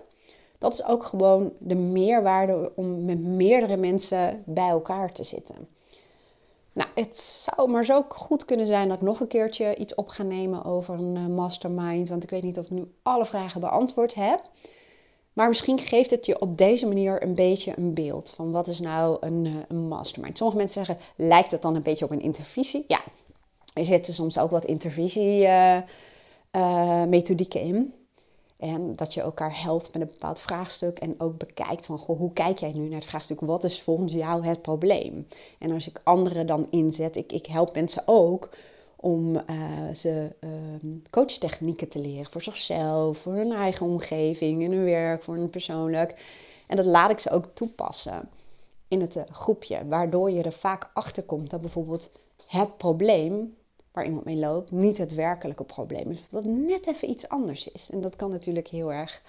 Dat 0.59 0.73
is 0.73 0.85
ook 0.85 1.05
gewoon 1.05 1.53
de 1.59 1.75
meerwaarde 1.75 2.73
om 2.75 3.05
met 3.05 3.21
meerdere 3.21 3.77
mensen 3.77 4.43
bij 4.47 4.69
elkaar 4.69 5.13
te 5.13 5.25
zitten. 5.25 5.69
Nou, 6.73 6.89
het 6.95 7.17
zou 7.17 7.71
maar 7.71 7.85
zo 7.85 8.05
goed 8.09 8.45
kunnen 8.45 8.67
zijn 8.67 8.89
dat 8.89 8.97
ik 8.97 9.03
nog 9.03 9.21
een 9.21 9.27
keertje 9.27 9.77
iets 9.77 9.95
op 9.95 10.09
ga 10.09 10.23
nemen 10.23 10.65
over 10.65 10.95
een 10.95 11.17
uh, 11.17 11.27
mastermind. 11.27 12.09
Want 12.09 12.23
ik 12.23 12.31
weet 12.31 12.43
niet 12.43 12.59
of 12.59 12.65
ik 12.65 12.71
nu 12.71 12.93
alle 13.03 13.27
vragen 13.27 13.61
beantwoord 13.61 14.15
heb. 14.15 14.41
Maar 15.35 15.49
misschien 15.49 15.79
geeft 15.79 16.11
het 16.11 16.27
je 16.27 16.41
op 16.41 16.59
deze 16.59 16.87
manier 16.87 17.23
een 17.23 17.35
beetje 17.35 17.73
een 17.77 17.95
beeld 17.95 18.33
van 18.37 18.51
wat 18.51 18.69
is 18.69 18.81
nou 18.81 19.17
een, 19.21 19.47
eh, 19.47 19.53
een 19.69 19.89
mastermind. 19.89 20.37
Sommige 20.37 20.59
mensen 20.59 20.85
zeggen, 20.85 21.05
lijkt 21.17 21.51
het 21.51 21.63
dan 21.63 21.75
een 21.75 21.83
beetje 21.83 22.05
op 22.05 22.11
een 22.11 22.23
intervisie? 22.23 22.85
Ja, 22.89 23.01
er 23.75 23.85
zitten 23.85 24.15
soms 24.15 24.39
ook 24.39 24.51
wat 24.51 24.65
intervisie-methodieken 24.65 27.61
uh, 27.61 27.67
uh, 27.67 27.75
in. 27.75 27.95
En 28.57 28.97
dat 28.97 29.15
je 29.15 29.21
elkaar 29.21 29.63
helpt 29.63 29.93
met 29.93 30.03
een 30.03 30.11
bepaald 30.13 30.41
vraagstuk 30.41 30.99
en 30.99 31.15
ook 31.19 31.39
bekijkt 31.39 31.87
van, 31.87 32.01
hoe 32.07 32.33
kijk 32.33 32.59
jij 32.59 32.73
nu 32.73 32.89
naar 32.89 32.99
het 32.99 33.09
vraagstuk? 33.09 33.41
Wat 33.41 33.65
is 33.65 33.83
volgens 33.83 34.13
jou 34.13 34.47
het 34.47 34.63
probleem? 34.63 35.27
En 35.59 35.71
als 35.71 35.89
ik 35.89 36.01
anderen 36.05 36.47
dan 36.47 36.67
inzet, 36.71 37.17
ik, 37.17 37.33
ik 37.33 37.47
help 37.47 37.75
mensen 37.75 38.03
ook 38.07 38.49
om 39.05 39.37
uh, 39.37 39.43
ze 39.95 40.31
uh, 40.41 40.51
coachtechnieken 41.11 41.89
te 41.89 41.99
leren 41.99 42.31
voor 42.31 42.43
zichzelf, 42.43 43.19
voor 43.19 43.33
hun 43.33 43.53
eigen 43.53 43.87
omgeving, 43.87 44.63
in 44.63 44.73
hun 44.73 44.85
werk, 44.85 45.23
voor 45.23 45.35
hun 45.35 45.51
persoonlijk. 45.51 46.23
En 46.67 46.77
dat 46.77 46.85
laat 46.85 47.11
ik 47.11 47.19
ze 47.19 47.31
ook 47.31 47.47
toepassen 47.55 48.29
in 48.89 49.01
het 49.01 49.17
uh, 49.17 49.23
groepje, 49.31 49.87
waardoor 49.87 50.31
je 50.31 50.43
er 50.43 50.53
vaak 50.53 50.91
achter 50.95 51.23
komt 51.23 51.51
dat 51.51 51.61
bijvoorbeeld 51.61 52.11
het 52.47 52.77
probleem 52.77 53.57
waar 53.93 54.05
iemand 54.05 54.25
mee 54.25 54.37
loopt 54.37 54.71
niet 54.71 54.99
het 54.99 55.15
werkelijke 55.15 55.65
probleem 55.65 56.11
is, 56.11 56.21
dat 56.29 56.45
het 56.45 56.67
net 56.67 56.87
even 56.87 57.11
iets 57.11 57.29
anders 57.29 57.69
is. 57.69 57.91
En 57.91 58.01
dat 58.01 58.17
kan 58.17 58.31
natuurlijk 58.31 58.69
heel 58.69 58.93
erg 58.93 59.23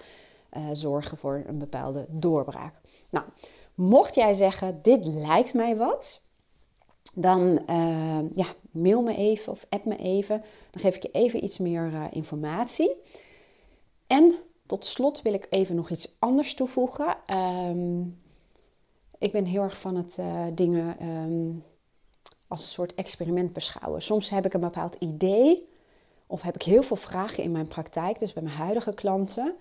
uh, 0.56 0.62
zorgen 0.72 1.18
voor 1.18 1.44
een 1.46 1.58
bepaalde 1.58 2.06
doorbraak. 2.08 2.74
Nou, 3.10 3.26
mocht 3.74 4.14
jij 4.14 4.34
zeggen, 4.34 4.78
dit 4.82 5.04
lijkt 5.04 5.54
mij 5.54 5.76
wat, 5.76 6.20
dan 7.14 7.62
uh, 7.70 8.18
ja, 8.34 8.46
mail 8.70 9.02
me 9.02 9.16
even 9.16 9.52
of 9.52 9.66
app 9.68 9.84
me 9.84 9.96
even. 9.96 10.42
Dan 10.70 10.80
geef 10.80 10.96
ik 10.96 11.02
je 11.02 11.10
even 11.10 11.44
iets 11.44 11.58
meer 11.58 11.90
uh, 11.92 12.04
informatie. 12.10 12.96
En 14.06 14.34
tot 14.66 14.84
slot 14.84 15.22
wil 15.22 15.32
ik 15.32 15.46
even 15.50 15.74
nog 15.74 15.90
iets 15.90 16.16
anders 16.18 16.54
toevoegen. 16.54 17.16
Um, 17.68 18.18
ik 19.18 19.32
ben 19.32 19.44
heel 19.44 19.62
erg 19.62 19.80
van 19.80 19.96
het 19.96 20.16
uh, 20.20 20.46
dingen 20.52 21.08
um, 21.08 21.62
als 22.48 22.62
een 22.62 22.68
soort 22.68 22.94
experiment 22.94 23.52
beschouwen. 23.52 24.02
Soms 24.02 24.30
heb 24.30 24.46
ik 24.46 24.54
een 24.54 24.60
bepaald 24.60 24.96
idee 24.98 25.68
of 26.26 26.42
heb 26.42 26.54
ik 26.54 26.62
heel 26.62 26.82
veel 26.82 26.96
vragen 26.96 27.42
in 27.42 27.50
mijn 27.50 27.68
praktijk, 27.68 28.18
dus 28.18 28.32
bij 28.32 28.42
mijn 28.42 28.56
huidige 28.56 28.94
klanten. 28.94 29.54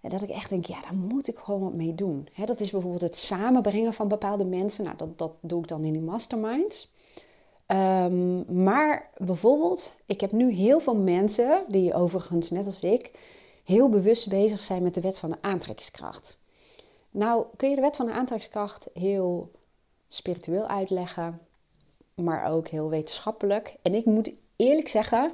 En 0.00 0.10
dat 0.10 0.22
ik 0.22 0.30
echt 0.30 0.50
denk, 0.50 0.64
ja, 0.64 0.80
daar 0.80 0.94
moet 0.94 1.28
ik 1.28 1.38
gewoon 1.38 1.60
wat 1.60 1.74
mee 1.74 1.94
doen. 1.94 2.28
dat 2.44 2.60
is 2.60 2.70
bijvoorbeeld 2.70 3.02
het 3.02 3.16
samenbrengen 3.16 3.92
van 3.92 4.08
bepaalde 4.08 4.44
mensen. 4.44 4.84
Nou, 4.84 4.96
dat, 4.96 5.18
dat 5.18 5.32
doe 5.40 5.60
ik 5.60 5.68
dan 5.68 5.84
in 5.84 5.92
die 5.92 6.02
masterminds. 6.02 6.92
Um, 7.66 8.62
maar 8.62 9.10
bijvoorbeeld, 9.16 9.94
ik 10.06 10.20
heb 10.20 10.32
nu 10.32 10.52
heel 10.52 10.80
veel 10.80 10.96
mensen, 10.96 11.64
die 11.68 11.94
overigens 11.94 12.50
net 12.50 12.66
als 12.66 12.82
ik, 12.82 13.10
heel 13.64 13.88
bewust 13.88 14.28
bezig 14.28 14.58
zijn 14.58 14.82
met 14.82 14.94
de 14.94 15.00
wet 15.00 15.18
van 15.18 15.30
de 15.30 15.36
aantrekkingskracht. 15.40 16.38
Nou, 17.10 17.44
kun 17.56 17.68
je 17.68 17.74
de 17.74 17.80
wet 17.80 17.96
van 17.96 18.06
de 18.06 18.12
aantrekkingskracht 18.12 18.88
heel 18.92 19.50
spiritueel 20.08 20.66
uitleggen, 20.66 21.40
maar 22.14 22.50
ook 22.50 22.68
heel 22.68 22.88
wetenschappelijk. 22.88 23.76
En 23.82 23.94
ik 23.94 24.04
moet 24.04 24.32
eerlijk 24.56 24.88
zeggen 24.88 25.30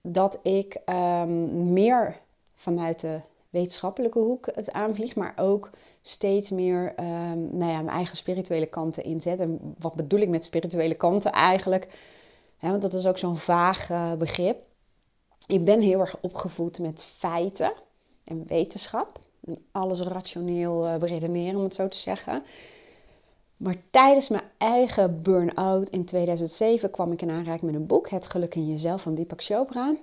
dat 0.00 0.38
ik 0.42 0.78
um, 0.86 1.72
meer 1.72 2.20
vanuit 2.54 3.00
de 3.00 3.20
wetenschappelijke 3.50 4.18
hoek 4.18 4.48
het 4.54 4.72
aanvliegt, 4.72 5.16
maar 5.16 5.34
ook 5.36 5.70
steeds 6.02 6.50
meer 6.50 6.94
um, 6.98 7.56
nou 7.56 7.70
ja, 7.70 7.76
mijn 7.82 7.88
eigen 7.88 8.16
spirituele 8.16 8.66
kanten 8.66 9.04
inzet. 9.04 9.40
En 9.40 9.74
wat 9.78 9.94
bedoel 9.94 10.20
ik 10.20 10.28
met 10.28 10.44
spirituele 10.44 10.94
kanten 10.94 11.32
eigenlijk? 11.32 11.88
want 12.60 12.82
dat 12.82 12.94
is 12.94 13.06
ook 13.06 13.18
zo'n 13.18 13.36
vaag 13.36 13.90
uh, 13.90 14.12
begrip. 14.12 14.56
Ik 15.46 15.64
ben 15.64 15.80
heel 15.80 16.00
erg 16.00 16.16
opgevoed 16.20 16.78
met 16.78 17.04
feiten 17.04 17.72
en 18.24 18.46
wetenschap. 18.46 19.20
En 19.44 19.58
alles 19.72 20.00
rationeel 20.00 20.84
uh, 20.84 20.96
beredeneren, 20.96 21.56
om 21.56 21.64
het 21.64 21.74
zo 21.74 21.88
te 21.88 21.96
zeggen. 21.96 22.42
Maar 23.56 23.76
tijdens 23.90 24.28
mijn 24.28 24.42
eigen 24.58 25.22
burn-out 25.22 25.90
in 25.90 26.04
2007 26.04 26.90
kwam 26.90 27.12
ik 27.12 27.22
in 27.22 27.30
aanraking 27.30 27.62
met 27.62 27.74
een 27.74 27.86
boek, 27.86 28.08
Het 28.08 28.26
Geluk 28.26 28.54
in 28.54 28.68
Jezelf 28.68 29.02
van 29.02 29.14
Deepak 29.14 29.42
Chopra. 29.42 29.94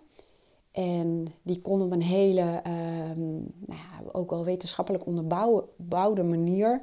En 0.73 1.27
die 1.41 1.61
kon 1.61 1.81
op 1.81 1.91
een 1.91 2.01
hele, 2.01 2.61
um, 2.67 3.53
nou 3.65 3.79
ja, 3.79 4.11
ook 4.11 4.29
wel 4.29 4.43
wetenschappelijk 4.43 5.05
onderbouwde 5.05 6.23
manier 6.23 6.81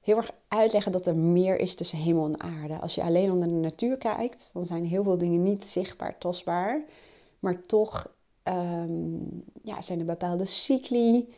heel 0.00 0.16
erg 0.16 0.30
uitleggen 0.48 0.92
dat 0.92 1.06
er 1.06 1.16
meer 1.16 1.58
is 1.58 1.74
tussen 1.74 1.98
hemel 1.98 2.24
en 2.24 2.40
aarde. 2.40 2.80
Als 2.80 2.94
je 2.94 3.02
alleen 3.02 3.38
naar 3.38 3.48
de 3.48 3.54
natuur 3.54 3.96
kijkt, 3.96 4.50
dan 4.52 4.64
zijn 4.64 4.84
heel 4.84 5.02
veel 5.02 5.18
dingen 5.18 5.42
niet 5.42 5.64
zichtbaar, 5.64 6.18
tastbaar. 6.18 6.84
Maar 7.38 7.60
toch 7.60 8.14
um, 8.44 9.44
ja, 9.62 9.80
zijn 9.80 9.98
er 9.98 10.04
bepaalde 10.04 10.44
cycli 10.44 11.28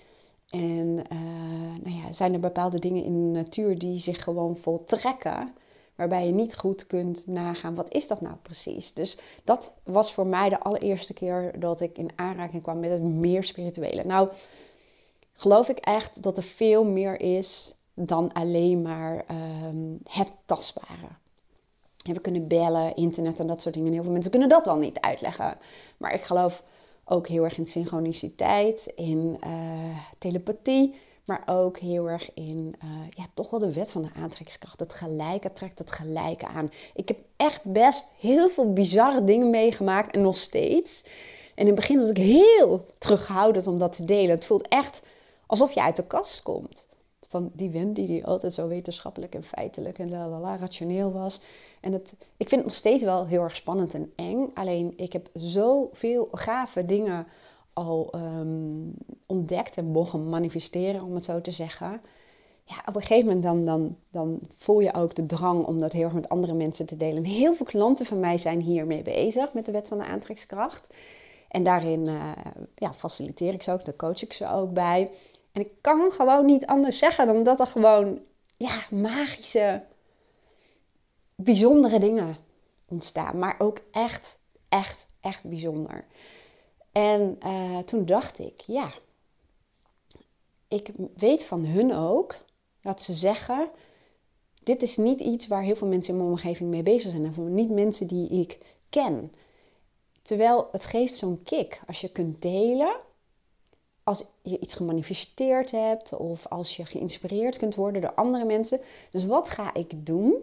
en 0.46 1.02
uh, 1.12 1.82
nou 1.82 1.96
ja, 1.96 2.12
zijn 2.12 2.32
er 2.32 2.40
bepaalde 2.40 2.78
dingen 2.78 3.04
in 3.04 3.12
de 3.12 3.38
natuur 3.38 3.78
die 3.78 3.98
zich 3.98 4.22
gewoon 4.22 4.56
voltrekken 4.56 5.52
waarbij 5.96 6.26
je 6.26 6.32
niet 6.32 6.56
goed 6.56 6.86
kunt 6.86 7.26
nagaan 7.26 7.74
wat 7.74 7.92
is 7.94 8.06
dat 8.06 8.20
nou 8.20 8.34
precies. 8.42 8.92
Dus 8.92 9.18
dat 9.44 9.72
was 9.82 10.12
voor 10.12 10.26
mij 10.26 10.48
de 10.48 10.60
allereerste 10.60 11.12
keer 11.12 11.54
dat 11.58 11.80
ik 11.80 11.98
in 11.98 12.10
aanraking 12.14 12.62
kwam 12.62 12.80
met 12.80 12.90
het 12.90 13.02
meer 13.02 13.44
spirituele. 13.44 14.04
Nou, 14.04 14.28
geloof 15.32 15.68
ik 15.68 15.78
echt 15.78 16.22
dat 16.22 16.36
er 16.36 16.42
veel 16.42 16.84
meer 16.84 17.20
is 17.20 17.74
dan 17.94 18.32
alleen 18.32 18.82
maar 18.82 19.24
um, 19.64 19.98
het 20.08 20.28
tastbare. 20.44 21.08
we 22.02 22.20
kunnen 22.20 22.46
bellen, 22.46 22.96
internet 22.96 23.40
en 23.40 23.46
dat 23.46 23.62
soort 23.62 23.74
dingen. 23.74 23.92
Heel 23.92 24.02
veel 24.02 24.12
mensen 24.12 24.30
kunnen 24.30 24.48
dat 24.48 24.64
wel 24.64 24.76
niet 24.76 25.00
uitleggen. 25.00 25.58
Maar 25.96 26.14
ik 26.14 26.22
geloof 26.22 26.62
ook 27.04 27.28
heel 27.28 27.44
erg 27.44 27.58
in 27.58 27.66
synchroniciteit, 27.66 28.92
in 28.94 29.40
uh, 29.46 29.98
telepathie. 30.18 30.94
Maar 31.26 31.42
ook 31.46 31.78
heel 31.78 32.08
erg 32.08 32.34
in 32.34 32.74
uh, 32.84 32.90
ja, 33.10 33.24
toch 33.34 33.50
wel 33.50 33.60
de 33.60 33.72
wet 33.72 33.90
van 33.90 34.02
de 34.02 34.08
aantrekkingskracht. 34.14 34.80
Het 34.80 34.94
gelijke 34.94 35.52
trekt 35.52 35.78
het 35.78 35.92
gelijke 35.92 36.46
aan. 36.46 36.70
Ik 36.94 37.08
heb 37.08 37.18
echt 37.36 37.72
best 37.72 38.12
heel 38.18 38.48
veel 38.48 38.72
bizarre 38.72 39.24
dingen 39.24 39.50
meegemaakt 39.50 40.14
en 40.14 40.22
nog 40.22 40.36
steeds. 40.36 41.04
En 41.54 41.62
in 41.62 41.66
het 41.66 41.74
begin 41.74 41.98
was 41.98 42.08
ik 42.08 42.16
heel 42.16 42.86
terughoudend 42.98 43.66
om 43.66 43.78
dat 43.78 43.92
te 43.92 44.04
delen. 44.04 44.30
Het 44.30 44.44
voelt 44.44 44.68
echt 44.68 45.02
alsof 45.46 45.72
je 45.72 45.82
uit 45.82 45.96
de 45.96 46.06
kast 46.06 46.42
komt. 46.42 46.88
Van 47.28 47.50
die 47.54 47.70
Wendy 47.70 48.06
die 48.06 48.26
altijd 48.26 48.52
zo 48.54 48.68
wetenschappelijk 48.68 49.34
en 49.34 49.44
feitelijk 49.44 49.98
en 49.98 50.10
la 50.10 50.56
rationeel 50.56 51.12
was. 51.12 51.40
En 51.80 51.92
het, 51.92 52.12
ik 52.36 52.48
vind 52.48 52.60
het 52.60 52.64
nog 52.64 52.74
steeds 52.74 53.02
wel 53.02 53.26
heel 53.26 53.42
erg 53.42 53.56
spannend 53.56 53.94
en 53.94 54.12
eng. 54.16 54.50
Alleen 54.54 54.92
ik 54.96 55.12
heb 55.12 55.28
zoveel 55.34 56.28
gave 56.32 56.86
dingen 56.86 57.26
al 57.76 58.12
um, 58.14 58.94
ontdekt 59.26 59.76
en 59.76 59.84
mogen 59.84 60.28
manifesteren, 60.28 61.02
om 61.02 61.14
het 61.14 61.24
zo 61.24 61.40
te 61.40 61.50
zeggen. 61.50 62.00
Ja, 62.64 62.82
op 62.86 62.96
een 62.96 63.02
gegeven 63.02 63.26
moment 63.26 63.42
dan, 63.44 63.64
dan, 63.64 63.96
dan 64.10 64.40
voel 64.58 64.80
je 64.80 64.94
ook 64.94 65.14
de 65.14 65.26
drang 65.26 65.64
om 65.64 65.78
dat 65.78 65.92
heel 65.92 66.04
erg 66.04 66.12
met 66.12 66.28
andere 66.28 66.52
mensen 66.52 66.86
te 66.86 66.96
delen. 66.96 67.16
En 67.16 67.30
heel 67.30 67.54
veel 67.54 67.66
klanten 67.66 68.06
van 68.06 68.20
mij 68.20 68.38
zijn 68.38 68.60
hiermee 68.60 69.02
bezig 69.02 69.52
met 69.52 69.64
de 69.64 69.72
wet 69.72 69.88
van 69.88 69.98
de 69.98 70.04
aantrekkingskracht. 70.04 70.94
En 71.48 71.64
daarin 71.64 72.08
uh, 72.08 72.32
ja, 72.74 72.94
faciliteer 72.94 73.52
ik 73.52 73.62
ze 73.62 73.72
ook, 73.72 73.84
daar 73.84 73.96
coach 73.96 74.22
ik 74.22 74.32
ze 74.32 74.48
ook 74.48 74.72
bij. 74.72 75.10
En 75.52 75.60
ik 75.60 75.70
kan 75.80 76.12
gewoon 76.12 76.46
niet 76.46 76.66
anders 76.66 76.98
zeggen 76.98 77.26
dan 77.26 77.42
dat 77.42 77.60
er 77.60 77.66
gewoon 77.66 78.18
ja, 78.56 78.80
magische, 78.90 79.82
bijzondere 81.34 81.98
dingen 81.98 82.36
ontstaan. 82.88 83.38
Maar 83.38 83.54
ook 83.58 83.78
echt, 83.90 84.38
echt, 84.68 85.06
echt 85.20 85.44
bijzonder. 85.44 86.04
En 86.96 87.38
uh, 87.46 87.78
toen 87.78 88.06
dacht 88.06 88.38
ik, 88.38 88.60
ja, 88.60 88.92
ik 90.68 90.90
weet 91.16 91.44
van 91.44 91.64
hun 91.64 91.94
ook 91.94 92.38
dat 92.80 93.02
ze 93.02 93.12
zeggen: 93.12 93.68
Dit 94.62 94.82
is 94.82 94.96
niet 94.96 95.20
iets 95.20 95.46
waar 95.46 95.62
heel 95.62 95.76
veel 95.76 95.86
mensen 95.86 96.12
in 96.12 96.18
mijn 96.18 96.30
omgeving 96.30 96.70
mee 96.70 96.82
bezig 96.82 97.10
zijn. 97.10 97.34
En 97.36 97.54
niet 97.54 97.70
mensen 97.70 98.06
die 98.06 98.28
ik 98.28 98.58
ken. 98.90 99.32
Terwijl 100.22 100.68
het 100.72 100.84
geeft 100.84 101.14
zo'n 101.14 101.42
kick 101.42 101.80
als 101.86 102.00
je 102.00 102.08
kunt 102.08 102.42
delen. 102.42 102.96
Als 104.02 104.24
je 104.42 104.58
iets 104.58 104.74
gemanifesteerd 104.74 105.70
hebt 105.70 106.16
of 106.16 106.46
als 106.46 106.76
je 106.76 106.86
geïnspireerd 106.86 107.58
kunt 107.58 107.74
worden 107.74 108.00
door 108.00 108.14
andere 108.14 108.44
mensen. 108.44 108.80
Dus 109.10 109.24
wat 109.24 109.48
ga 109.48 109.74
ik 109.74 110.06
doen? 110.06 110.34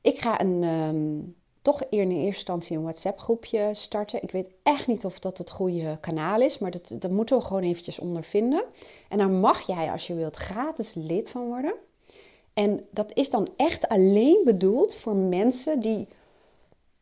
Ik 0.00 0.18
ga 0.18 0.40
een, 0.40 0.62
um, 0.62 1.36
toch 1.64 1.82
in 1.82 2.10
eerste 2.10 2.24
instantie 2.24 2.76
een 2.76 2.82
WhatsApp 2.82 3.18
groepje 3.18 3.70
starten. 3.72 4.22
Ik 4.22 4.30
weet 4.30 4.50
echt 4.62 4.86
niet 4.86 5.04
of 5.04 5.18
dat 5.18 5.38
het 5.38 5.50
goede 5.50 5.98
kanaal 6.00 6.40
is, 6.40 6.58
maar 6.58 6.70
dat, 6.70 6.96
dat 6.98 7.10
moeten 7.10 7.38
we 7.38 7.44
gewoon 7.44 7.62
eventjes 7.62 7.98
ondervinden. 7.98 8.64
En 9.08 9.18
daar 9.18 9.30
mag 9.30 9.66
jij 9.66 9.90
als 9.90 10.06
je 10.06 10.14
wilt 10.14 10.36
gratis 10.36 10.94
lid 10.94 11.30
van 11.30 11.46
worden. 11.46 11.74
En 12.54 12.86
dat 12.90 13.12
is 13.14 13.30
dan 13.30 13.48
echt 13.56 13.88
alleen 13.88 14.40
bedoeld 14.44 14.94
voor 14.94 15.14
mensen 15.14 15.80
die 15.80 16.08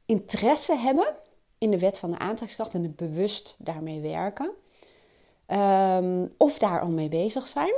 interesse 0.07 0.77
hebben 0.77 1.15
in 1.59 1.71
de 1.71 1.79
wet 1.79 1.99
van 1.99 2.11
de 2.11 2.19
aantrekkingskracht 2.19 2.75
en 2.75 2.83
het 2.83 2.97
bewust 2.97 3.57
daarmee 3.59 4.01
werken. 4.01 4.51
Ehm, 5.47 6.27
of 6.37 6.59
daar 6.59 6.81
al 6.81 6.89
mee 6.89 7.09
bezig 7.09 7.47
zijn. 7.47 7.75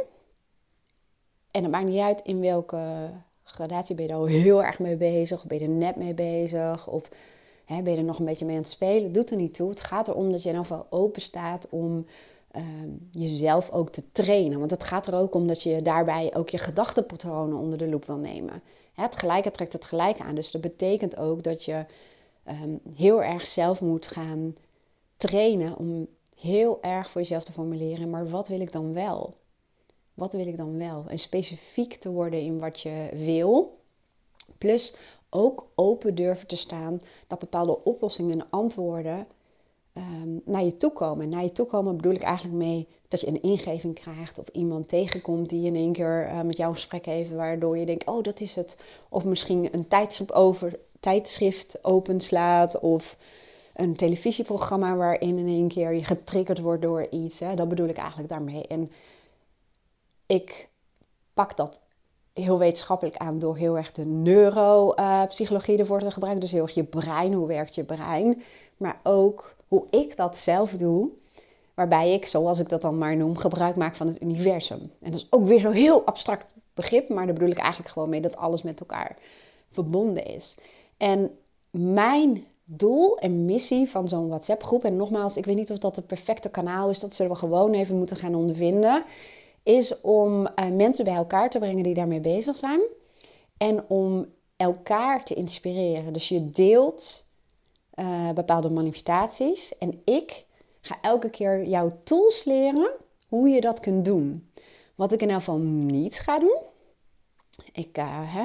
En 1.50 1.62
het 1.62 1.70
maakt 1.70 1.86
niet 1.86 2.00
uit 2.00 2.20
in 2.22 2.40
welke 2.40 3.10
gradatie 3.54 3.94
ben 3.94 4.04
je 4.04 4.10
er 4.10 4.18
al 4.18 4.26
heel 4.26 4.64
erg 4.64 4.78
mee 4.78 4.96
bezig? 4.96 5.38
Of 5.38 5.46
ben 5.46 5.58
je 5.58 5.64
er 5.64 5.70
net 5.70 5.96
mee 5.96 6.14
bezig? 6.14 6.88
Of 6.88 7.08
hè, 7.64 7.82
ben 7.82 7.92
je 7.92 7.98
er 7.98 8.04
nog 8.04 8.18
een 8.18 8.24
beetje 8.24 8.44
mee 8.44 8.56
aan 8.56 8.62
het 8.62 8.70
spelen? 8.70 9.12
Doet 9.12 9.30
er 9.30 9.36
niet 9.36 9.54
toe. 9.54 9.70
Het 9.70 9.80
gaat 9.80 10.08
erom 10.08 10.32
dat 10.32 10.42
je 10.42 10.48
in 10.48 10.54
ieder 10.54 10.70
geval 10.70 10.86
open 10.90 11.22
staat 11.22 11.68
om 11.68 12.06
ehm, 12.50 12.88
jezelf 13.10 13.70
ook 13.70 13.90
te 13.90 14.12
trainen. 14.12 14.58
Want 14.58 14.70
het 14.70 14.84
gaat 14.84 15.06
er 15.06 15.14
ook 15.14 15.34
om 15.34 15.46
dat 15.46 15.62
je 15.62 15.82
daarbij 15.82 16.34
ook 16.34 16.48
je 16.48 16.58
gedachtenpatronen 16.58 17.58
onder 17.58 17.78
de 17.78 17.88
loep 17.88 18.04
wil 18.04 18.16
nemen. 18.16 18.62
Hè, 18.92 19.02
het 19.02 19.16
gelijke 19.16 19.50
trekt 19.50 19.72
het 19.72 19.84
gelijke 19.84 20.22
aan. 20.22 20.34
Dus 20.34 20.50
dat 20.50 20.60
betekent 20.60 21.16
ook 21.16 21.42
dat 21.42 21.64
je 21.64 21.84
ehm, 22.44 22.76
heel 22.94 23.22
erg 23.22 23.46
zelf 23.46 23.80
moet 23.80 24.06
gaan 24.06 24.54
trainen 25.16 25.76
om 25.76 26.06
heel 26.36 26.82
erg 26.82 27.10
voor 27.10 27.20
jezelf 27.20 27.44
te 27.44 27.52
formuleren. 27.52 28.10
Maar 28.10 28.28
wat 28.28 28.48
wil 28.48 28.60
ik 28.60 28.72
dan 28.72 28.92
wel? 28.92 29.36
Wat 30.14 30.32
wil 30.32 30.46
ik 30.46 30.56
dan 30.56 30.78
wel? 30.78 31.04
En 31.08 31.18
specifiek 31.18 31.94
te 31.94 32.10
worden 32.10 32.40
in 32.40 32.58
wat 32.58 32.80
je 32.80 33.08
wil. 33.12 33.78
Plus 34.58 34.94
ook 35.30 35.66
open 35.74 36.14
durven 36.14 36.46
te 36.46 36.56
staan 36.56 37.00
dat 37.26 37.38
bepaalde 37.38 37.84
oplossingen 37.84 38.40
en 38.40 38.46
antwoorden 38.50 39.26
um, 39.94 40.40
naar 40.44 40.64
je 40.64 40.76
toe 40.76 40.92
komen. 40.92 41.28
Naar 41.28 41.42
je 41.42 41.52
toe 41.52 41.66
komen 41.66 41.96
bedoel 41.96 42.14
ik 42.14 42.22
eigenlijk 42.22 42.56
mee 42.56 42.88
dat 43.08 43.20
je 43.20 43.26
een 43.26 43.42
ingeving 43.42 43.94
krijgt 43.94 44.38
of 44.38 44.48
iemand 44.48 44.88
tegenkomt 44.88 45.48
die 45.48 45.66
in 45.66 45.76
één 45.76 45.92
keer 45.92 46.28
uh, 46.28 46.40
met 46.40 46.56
jou 46.56 46.68
een 46.68 46.76
gesprek 46.76 47.04
heeft, 47.04 47.30
waardoor 47.30 47.78
je 47.78 47.86
denkt, 47.86 48.06
oh 48.06 48.22
dat 48.22 48.40
is 48.40 48.54
het. 48.54 48.76
Of 49.08 49.24
misschien 49.24 49.68
een 49.74 49.88
tijdschrift, 49.88 50.32
over, 50.32 50.78
tijdschrift 51.00 51.84
openslaat 51.84 52.80
of 52.80 53.16
een 53.74 53.96
televisieprogramma 53.96 54.96
waarin 54.96 55.38
in 55.38 55.46
één 55.46 55.68
keer 55.68 55.94
je 55.94 56.04
getriggerd 56.04 56.60
wordt 56.60 56.82
door 56.82 57.06
iets. 57.10 57.40
Hè. 57.40 57.54
Dat 57.54 57.68
bedoel 57.68 57.88
ik 57.88 57.96
eigenlijk 57.96 58.28
daarmee. 58.28 58.66
En 58.66 58.90
ik 60.34 60.68
pak 61.34 61.56
dat 61.56 61.80
heel 62.32 62.58
wetenschappelijk 62.58 63.16
aan 63.16 63.38
door 63.38 63.56
heel 63.56 63.76
erg 63.76 63.92
de 63.92 64.04
neuropsychologie 64.04 65.78
ervoor 65.78 66.00
te 66.00 66.10
gebruiken. 66.10 66.42
Dus 66.42 66.52
heel 66.52 66.62
erg 66.62 66.74
je 66.74 66.84
brein, 66.84 67.32
hoe 67.32 67.46
werkt 67.46 67.74
je 67.74 67.84
brein. 67.84 68.42
Maar 68.76 69.00
ook 69.02 69.54
hoe 69.68 69.84
ik 69.90 70.16
dat 70.16 70.36
zelf 70.36 70.70
doe. 70.70 71.08
Waarbij 71.74 72.12
ik, 72.12 72.26
zoals 72.26 72.58
ik 72.58 72.68
dat 72.68 72.82
dan 72.82 72.98
maar 72.98 73.16
noem, 73.16 73.36
gebruik 73.36 73.76
maak 73.76 73.94
van 73.94 74.06
het 74.06 74.22
universum. 74.22 74.78
En 75.00 75.10
dat 75.10 75.20
is 75.20 75.26
ook 75.30 75.46
weer 75.46 75.60
zo'n 75.60 75.72
heel 75.72 76.04
abstract 76.04 76.46
begrip, 76.74 77.08
maar 77.08 77.24
daar 77.24 77.34
bedoel 77.34 77.50
ik 77.50 77.58
eigenlijk 77.58 77.90
gewoon 77.90 78.08
mee 78.08 78.20
dat 78.20 78.36
alles 78.36 78.62
met 78.62 78.80
elkaar 78.80 79.16
verbonden 79.70 80.24
is. 80.24 80.56
En 80.96 81.38
mijn 81.70 82.44
doel 82.64 83.18
en 83.18 83.44
missie 83.44 83.90
van 83.90 84.08
zo'n 84.08 84.28
WhatsApp-groep, 84.28 84.84
en 84.84 84.96
nogmaals, 84.96 85.36
ik 85.36 85.44
weet 85.44 85.56
niet 85.56 85.70
of 85.70 85.78
dat 85.78 85.96
het 85.96 86.06
perfecte 86.06 86.48
kanaal 86.50 86.90
is, 86.90 87.00
dat 87.00 87.14
zullen 87.14 87.32
we 87.32 87.38
gewoon 87.38 87.72
even 87.72 87.96
moeten 87.96 88.16
gaan 88.16 88.34
ondervinden 88.34 89.04
is 89.64 90.00
om 90.00 90.40
uh, 90.40 90.70
mensen 90.70 91.04
bij 91.04 91.14
elkaar 91.14 91.50
te 91.50 91.58
brengen 91.58 91.82
die 91.82 91.94
daarmee 91.94 92.20
bezig 92.20 92.56
zijn. 92.56 92.80
En 93.56 93.88
om 93.88 94.26
elkaar 94.56 95.24
te 95.24 95.34
inspireren. 95.34 96.12
Dus 96.12 96.28
je 96.28 96.50
deelt 96.50 97.26
uh, 97.94 98.30
bepaalde 98.30 98.70
manifestaties. 98.70 99.78
En 99.78 100.02
ik 100.04 100.44
ga 100.80 100.98
elke 101.00 101.30
keer 101.30 101.64
jouw 101.64 101.98
tools 102.02 102.44
leren 102.44 102.90
hoe 103.28 103.48
je 103.48 103.60
dat 103.60 103.80
kunt 103.80 104.04
doen. 104.04 104.50
Wat 104.94 105.12
ik 105.12 105.22
in 105.22 105.30
elk 105.30 105.38
geval 105.38 105.58
niet 105.58 106.18
ga 106.18 106.38
doen. 106.38 106.58
Ik, 107.72 107.98
uh, 107.98 108.34
hè, 108.34 108.44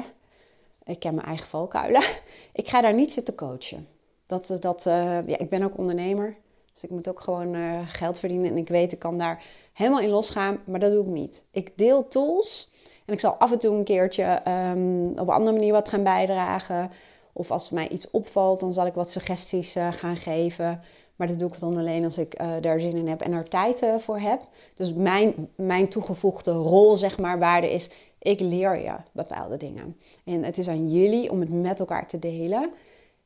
ik 0.84 0.98
ken 0.98 1.14
mijn 1.14 1.26
eigen 1.26 1.48
valkuilen. 1.48 2.02
Ik 2.52 2.68
ga 2.68 2.80
daar 2.80 2.94
niet 2.94 3.12
zitten 3.12 3.34
coachen. 3.34 3.88
Dat, 4.26 4.56
dat, 4.60 4.82
ja, 5.26 5.38
ik 5.38 5.48
ben 5.48 5.62
ook 5.62 5.78
ondernemer. 5.78 6.36
Dus 6.72 6.82
ik 6.82 6.90
moet 6.90 7.08
ook 7.08 7.20
gewoon 7.20 7.54
uh, 7.54 7.78
geld 7.84 8.18
verdienen. 8.18 8.50
En 8.50 8.56
ik 8.56 8.68
weet, 8.68 8.92
ik 8.92 8.98
kan 8.98 9.18
daar 9.18 9.42
helemaal 9.72 10.00
in 10.00 10.08
losgaan. 10.08 10.58
Maar 10.64 10.80
dat 10.80 10.92
doe 10.92 11.04
ik 11.04 11.10
niet. 11.10 11.44
Ik 11.50 11.78
deel 11.78 12.08
tools. 12.08 12.72
En 13.06 13.12
ik 13.12 13.20
zal 13.20 13.32
af 13.32 13.52
en 13.52 13.58
toe 13.58 13.76
een 13.76 13.84
keertje 13.84 14.42
um, 14.48 15.08
op 15.10 15.28
een 15.28 15.34
andere 15.34 15.56
manier 15.56 15.72
wat 15.72 15.88
gaan 15.88 16.02
bijdragen. 16.02 16.90
Of 17.32 17.50
als 17.50 17.70
mij 17.70 17.88
iets 17.88 18.10
opvalt, 18.10 18.60
dan 18.60 18.72
zal 18.72 18.86
ik 18.86 18.94
wat 18.94 19.10
suggesties 19.10 19.76
uh, 19.76 19.92
gaan 19.92 20.16
geven. 20.16 20.82
Maar 21.16 21.26
dat 21.26 21.38
doe 21.38 21.48
ik 21.48 21.60
dan 21.60 21.76
alleen 21.76 22.04
als 22.04 22.18
ik 22.18 22.40
uh, 22.40 22.52
daar 22.60 22.80
zin 22.80 22.96
in 22.96 23.08
heb 23.08 23.20
en 23.20 23.32
er 23.32 23.48
tijd 23.48 23.84
voor 23.98 24.18
heb. 24.18 24.40
Dus 24.74 24.92
mijn, 24.92 25.48
mijn 25.54 25.88
toegevoegde 25.88 26.52
rol, 26.52 26.96
zeg 26.96 27.18
maar, 27.18 27.38
waarde 27.38 27.72
is... 27.72 27.90
Ik 28.22 28.40
leer 28.40 28.82
je 28.82 28.92
bepaalde 29.12 29.56
dingen. 29.56 29.96
En 30.24 30.44
het 30.44 30.58
is 30.58 30.68
aan 30.68 30.90
jullie 30.90 31.30
om 31.30 31.40
het 31.40 31.52
met 31.52 31.80
elkaar 31.80 32.06
te 32.06 32.18
delen. 32.18 32.72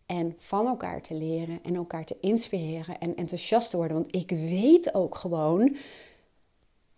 En 0.07 0.35
van 0.39 0.67
elkaar 0.67 1.03
te 1.03 1.15
leren 1.15 1.59
en 1.63 1.75
elkaar 1.75 2.05
te 2.05 2.17
inspireren 2.21 2.99
en 2.99 3.17
enthousiast 3.17 3.71
te 3.71 3.77
worden. 3.77 3.97
Want 3.97 4.15
ik 4.15 4.31
weet 4.31 4.95
ook 4.95 5.15
gewoon, 5.15 5.77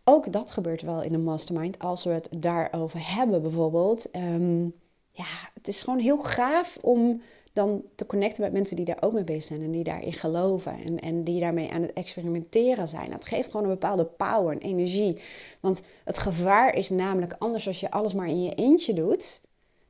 ook 0.04 0.32
dat 0.32 0.50
gebeurt 0.50 0.82
wel 0.82 1.02
in 1.02 1.14
een 1.14 1.24
mastermind, 1.24 1.78
als 1.78 2.04
we 2.04 2.10
het 2.10 2.28
daarover 2.36 3.14
hebben 3.14 3.42
bijvoorbeeld. 3.42 4.10
Ehm, 4.10 4.64
ja, 5.10 5.50
het 5.54 5.68
is 5.68 5.82
gewoon 5.82 5.98
heel 5.98 6.18
gaaf 6.18 6.78
om 6.82 7.20
dan 7.56 7.82
te 7.94 8.06
connecten 8.06 8.42
met 8.42 8.52
mensen 8.52 8.76
die 8.76 8.84
daar 8.84 8.96
ook 9.02 9.12
mee 9.12 9.24
bezig 9.24 9.42
zijn 9.42 9.62
en 9.62 9.70
die 9.70 9.84
daarin 9.84 10.12
geloven 10.12 10.78
en, 10.84 10.98
en 10.98 11.24
die 11.24 11.40
daarmee 11.40 11.72
aan 11.72 11.82
het 11.82 11.92
experimenteren 11.92 12.88
zijn. 12.88 13.12
Het 13.12 13.24
geeft 13.24 13.50
gewoon 13.50 13.62
een 13.62 13.72
bepaalde 13.72 14.04
power 14.04 14.52
en 14.52 14.58
energie. 14.58 15.20
Want 15.60 15.82
het 16.04 16.18
gevaar 16.18 16.74
is 16.74 16.90
namelijk 16.90 17.34
anders 17.38 17.66
als 17.66 17.80
je 17.80 17.90
alles 17.90 18.14
maar 18.14 18.28
in 18.28 18.42
je 18.42 18.54
eentje 18.54 18.92
doet 18.92 19.40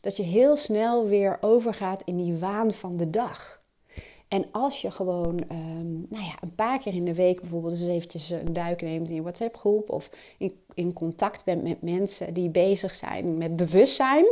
dat 0.06 0.16
je 0.16 0.22
heel 0.22 0.56
snel 0.56 1.06
weer 1.06 1.38
overgaat 1.40 2.02
in 2.04 2.16
die 2.16 2.36
waan 2.36 2.72
van 2.72 2.96
de 2.96 3.10
dag. 3.10 3.60
En 4.28 4.46
als 4.52 4.80
je 4.80 4.90
gewoon 4.90 5.44
um, 5.50 6.06
nou 6.08 6.24
ja, 6.24 6.34
een 6.40 6.54
paar 6.54 6.78
keer 6.78 6.94
in 6.94 7.04
de 7.04 7.14
week 7.14 7.40
bijvoorbeeld 7.40 7.72
eens 7.72 7.86
eventjes 7.86 8.30
een 8.30 8.52
duik 8.52 8.82
neemt 8.82 9.08
in 9.08 9.14
je 9.14 9.22
WhatsApp 9.22 9.56
groep 9.56 9.90
of 9.90 10.10
in, 10.38 10.60
in 10.74 10.92
contact 10.92 11.44
bent 11.44 11.62
met 11.62 11.82
mensen 11.82 12.34
die 12.34 12.50
bezig 12.50 12.94
zijn 12.94 13.38
met 13.38 13.56
bewustzijn, 13.56 14.26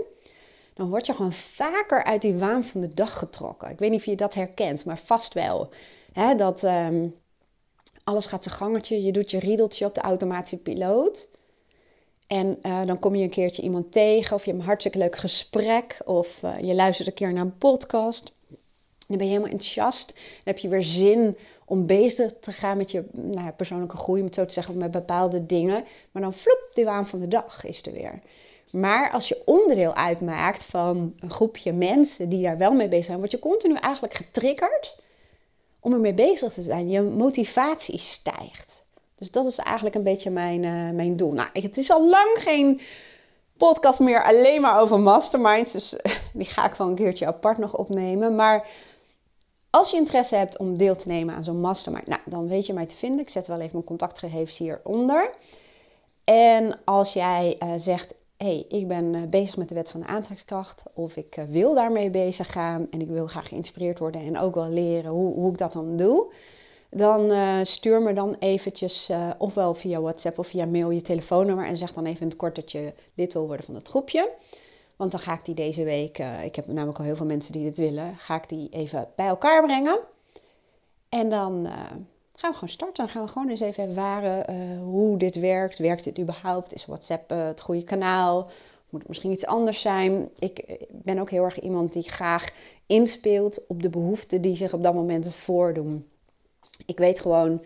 dan 0.74 0.88
word 0.88 1.06
je 1.06 1.12
gewoon 1.12 1.32
vaker 1.32 2.04
uit 2.04 2.20
die 2.20 2.34
waan 2.34 2.64
van 2.64 2.80
de 2.80 2.94
dag 2.94 3.18
getrokken. 3.18 3.70
Ik 3.70 3.78
weet 3.78 3.90
niet 3.90 3.98
of 3.98 4.06
je 4.06 4.16
dat 4.16 4.34
herkent, 4.34 4.84
maar 4.84 4.98
vast 4.98 5.34
wel. 5.34 5.68
dat 6.36 6.62
um, 6.62 7.14
alles 8.04 8.26
gaat 8.26 8.44
zijn 8.44 8.54
gangetje, 8.54 9.02
je 9.02 9.12
doet 9.12 9.30
je 9.30 9.38
riedeltje 9.38 9.86
op 9.86 9.94
de 9.94 10.00
automatische 10.00 10.58
piloot. 10.58 11.30
En 12.26 12.58
uh, 12.62 12.86
dan 12.86 12.98
kom 12.98 13.14
je 13.14 13.22
een 13.22 13.30
keertje 13.30 13.62
iemand 13.62 13.92
tegen, 13.92 14.36
of 14.36 14.44
je 14.44 14.50
hebt 14.50 14.62
een 14.62 14.68
hartstikke 14.68 14.98
leuk 14.98 15.16
gesprek, 15.16 16.00
of 16.04 16.42
uh, 16.42 16.60
je 16.60 16.74
luistert 16.74 17.08
een 17.08 17.14
keer 17.14 17.32
naar 17.32 17.44
een 17.44 17.58
podcast. 17.58 18.32
Dan 19.06 19.16
ben 19.16 19.26
je 19.26 19.32
helemaal 19.32 19.52
enthousiast. 19.52 20.08
Dan 20.14 20.42
heb 20.44 20.58
je 20.58 20.68
weer 20.68 20.82
zin 20.82 21.36
om 21.64 21.86
bezig 21.86 22.32
te 22.40 22.52
gaan 22.52 22.76
met 22.76 22.90
je 22.90 23.04
nou, 23.12 23.50
persoonlijke 23.50 23.96
groei, 23.96 24.20
om 24.20 24.26
het 24.26 24.34
zo 24.34 24.44
te 24.44 24.52
zeggen, 24.52 24.78
met 24.78 24.90
bepaalde 24.90 25.46
dingen. 25.46 25.84
Maar 26.10 26.22
dan 26.22 26.34
floep, 26.34 26.70
de 26.74 26.84
waan 26.84 27.08
van 27.08 27.20
de 27.20 27.28
dag 27.28 27.64
is 27.64 27.86
er 27.86 27.92
weer. 27.92 28.20
Maar 28.72 29.10
als 29.10 29.28
je 29.28 29.42
onderdeel 29.44 29.94
uitmaakt 29.94 30.64
van 30.64 31.14
een 31.20 31.30
groepje 31.30 31.72
mensen 31.72 32.28
die 32.28 32.42
daar 32.42 32.58
wel 32.58 32.72
mee 32.72 32.88
bezig 32.88 33.04
zijn, 33.04 33.18
word 33.18 33.30
je 33.30 33.38
continu 33.38 33.74
eigenlijk 33.74 34.14
getriggerd 34.14 34.96
om 35.80 35.92
ermee 35.92 36.14
bezig 36.14 36.52
te 36.52 36.62
zijn. 36.62 36.90
Je 36.90 37.02
motivatie 37.02 37.98
stijgt. 37.98 38.83
Dus 39.14 39.30
dat 39.30 39.46
is 39.46 39.58
eigenlijk 39.58 39.96
een 39.96 40.02
beetje 40.02 40.30
mijn, 40.30 40.62
uh, 40.62 40.90
mijn 40.90 41.16
doel. 41.16 41.32
Nou, 41.32 41.48
het 41.52 41.76
is 41.76 41.90
al 41.90 42.08
lang 42.08 42.30
geen 42.34 42.80
podcast 43.56 44.00
meer 44.00 44.24
alleen 44.24 44.60
maar 44.60 44.80
over 44.80 44.98
masterminds. 44.98 45.72
Dus 45.72 45.96
die 46.32 46.46
ga 46.46 46.66
ik 46.66 46.74
wel 46.74 46.88
een 46.88 46.94
keertje 46.94 47.26
apart 47.26 47.58
nog 47.58 47.76
opnemen. 47.76 48.34
Maar 48.34 48.66
als 49.70 49.90
je 49.90 49.96
interesse 49.96 50.36
hebt 50.36 50.58
om 50.58 50.78
deel 50.78 50.96
te 50.96 51.08
nemen 51.08 51.34
aan 51.34 51.44
zo'n 51.44 51.60
mastermind, 51.60 52.06
nou, 52.06 52.20
dan 52.24 52.48
weet 52.48 52.66
je 52.66 52.72
mij 52.72 52.86
te 52.86 52.96
vinden. 52.96 53.20
Ik 53.20 53.28
zet 53.28 53.46
wel 53.46 53.60
even 53.60 53.70
mijn 53.72 53.84
contactgegevens 53.84 54.58
hieronder. 54.58 55.30
En 56.24 56.78
als 56.84 57.12
jij 57.12 57.56
uh, 57.62 57.72
zegt, 57.76 58.14
hey, 58.36 58.64
ik 58.68 58.88
ben 58.88 59.30
bezig 59.30 59.56
met 59.56 59.68
de 59.68 59.74
wet 59.74 59.90
van 59.90 60.00
de 60.00 60.06
aantrekkingskracht, 60.06 60.82
of 60.94 61.16
ik 61.16 61.44
wil 61.48 61.74
daarmee 61.74 62.10
bezig 62.10 62.52
gaan 62.52 62.86
en 62.90 63.00
ik 63.00 63.08
wil 63.08 63.26
graag 63.26 63.48
geïnspireerd 63.48 63.98
worden 63.98 64.20
en 64.20 64.38
ook 64.38 64.54
wel 64.54 64.68
leren 64.68 65.10
hoe, 65.10 65.34
hoe 65.34 65.50
ik 65.50 65.58
dat 65.58 65.72
dan 65.72 65.96
doe, 65.96 66.32
dan 66.94 67.32
stuur 67.66 68.02
me 68.02 68.12
dan 68.12 68.36
eventjes, 68.38 69.10
ofwel 69.38 69.74
via 69.74 70.00
WhatsApp 70.00 70.38
of 70.38 70.46
via 70.46 70.66
mail, 70.66 70.90
je 70.90 71.02
telefoonnummer 71.02 71.66
en 71.66 71.76
zeg 71.76 71.92
dan 71.92 72.06
even 72.06 72.20
in 72.20 72.28
het 72.28 72.36
kort 72.36 72.54
dat 72.54 72.72
je 72.72 72.92
lid 73.14 73.32
wil 73.32 73.46
worden 73.46 73.64
van 73.64 73.74
het 73.74 73.88
groepje. 73.88 74.30
Want 74.96 75.10
dan 75.10 75.20
ga 75.20 75.34
ik 75.34 75.44
die 75.44 75.54
deze 75.54 75.84
week, 75.84 76.18
uh, 76.18 76.44
ik 76.44 76.56
heb 76.56 76.66
namelijk 76.66 76.98
al 76.98 77.04
heel 77.04 77.16
veel 77.16 77.26
mensen 77.26 77.52
die 77.52 77.64
dit 77.64 77.78
willen, 77.78 78.16
ga 78.16 78.36
ik 78.36 78.48
die 78.48 78.68
even 78.68 79.08
bij 79.16 79.26
elkaar 79.26 79.62
brengen. 79.62 79.98
En 81.08 81.30
dan 81.30 81.60
uh, 81.64 81.72
gaan 82.34 82.50
we 82.50 82.54
gewoon 82.54 82.68
starten. 82.68 83.04
Dan 83.04 83.08
gaan 83.08 83.24
we 83.24 83.32
gewoon 83.32 83.48
eens 83.48 83.60
even 83.60 83.88
ervaren 83.88 84.50
uh, 84.50 84.82
hoe 84.82 85.18
dit 85.18 85.36
werkt. 85.36 85.78
Werkt 85.78 86.04
dit 86.04 86.18
überhaupt? 86.18 86.74
Is 86.74 86.86
WhatsApp 86.86 87.30
het 87.30 87.60
goede 87.60 87.84
kanaal? 87.84 88.42
Moet 88.90 89.00
het 89.00 89.08
misschien 89.08 89.32
iets 89.32 89.46
anders 89.46 89.80
zijn? 89.80 90.28
Ik 90.38 90.86
ben 90.90 91.18
ook 91.18 91.30
heel 91.30 91.44
erg 91.44 91.60
iemand 91.60 91.92
die 91.92 92.02
graag 92.02 92.50
inspeelt 92.86 93.66
op 93.66 93.82
de 93.82 93.90
behoeften 93.90 94.42
die 94.42 94.56
zich 94.56 94.72
op 94.72 94.82
dat 94.82 94.94
moment 94.94 95.34
voordoen. 95.34 96.08
Ik 96.86 96.98
weet 96.98 97.20
gewoon 97.20 97.62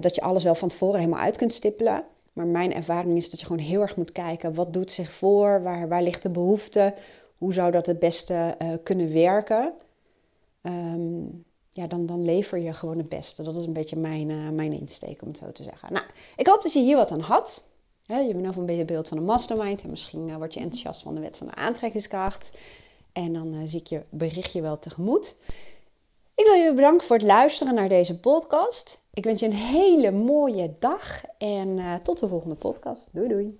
dat 0.00 0.14
je 0.14 0.20
alles 0.20 0.44
wel 0.44 0.54
van 0.54 0.68
tevoren 0.68 0.98
helemaal 0.98 1.20
uit 1.20 1.36
kunt 1.36 1.52
stippelen. 1.52 2.04
Maar 2.32 2.46
mijn 2.46 2.74
ervaring 2.74 3.16
is 3.16 3.30
dat 3.30 3.40
je 3.40 3.46
gewoon 3.46 3.62
heel 3.62 3.80
erg 3.80 3.96
moet 3.96 4.12
kijken. 4.12 4.54
Wat 4.54 4.72
doet 4.72 4.90
zich 4.90 5.12
voor? 5.12 5.62
Waar, 5.62 5.88
waar 5.88 6.02
ligt 6.02 6.22
de 6.22 6.30
behoefte? 6.30 6.94
Hoe 7.38 7.52
zou 7.52 7.70
dat 7.70 7.86
het 7.86 7.98
beste 7.98 8.56
uh, 8.62 8.68
kunnen 8.82 9.12
werken? 9.12 9.72
Um, 10.62 11.44
ja, 11.70 11.86
dan, 11.86 12.06
dan 12.06 12.24
lever 12.24 12.58
je 12.58 12.72
gewoon 12.72 12.98
het 12.98 13.08
beste. 13.08 13.42
Dat 13.42 13.56
is 13.56 13.66
een 13.66 13.72
beetje 13.72 13.96
mijn, 13.96 14.30
uh, 14.30 14.48
mijn 14.48 14.72
insteek, 14.72 15.22
om 15.22 15.28
het 15.28 15.38
zo 15.38 15.52
te 15.52 15.62
zeggen. 15.62 15.92
Nou, 15.92 16.06
ik 16.36 16.46
hoop 16.46 16.62
dat 16.62 16.72
je 16.72 16.80
hier 16.80 16.96
wat 16.96 17.10
aan 17.10 17.20
had. 17.20 17.68
Je 18.02 18.34
bent 18.34 18.56
een 18.56 18.66
beetje 18.66 18.84
beeld 18.84 19.08
van 19.08 19.18
een 19.18 19.24
mastermind. 19.24 19.82
En 19.82 19.90
misschien 19.90 20.36
word 20.36 20.54
je 20.54 20.60
enthousiast 20.60 21.02
van 21.02 21.14
de 21.14 21.20
wet 21.20 21.36
van 21.36 21.46
de 21.46 21.54
aantrekkingskracht. 21.54 22.58
En 23.12 23.32
dan 23.32 23.66
zie 23.66 23.80
ik 23.80 23.86
je 23.86 24.02
berichtje 24.10 24.62
wel 24.62 24.78
tegemoet. 24.78 25.36
Ik 26.36 26.44
wil 26.44 26.54
je 26.54 26.72
bedanken 26.74 27.06
voor 27.06 27.16
het 27.16 27.24
luisteren 27.24 27.74
naar 27.74 27.88
deze 27.88 28.20
podcast. 28.20 29.02
Ik 29.12 29.24
wens 29.24 29.40
je 29.40 29.46
een 29.46 29.52
hele 29.52 30.10
mooie 30.10 30.74
dag 30.78 31.22
en 31.38 31.68
uh, 31.68 31.94
tot 31.94 32.18
de 32.18 32.28
volgende 32.28 32.54
podcast. 32.54 33.08
Doei 33.12 33.28
doei. 33.28 33.58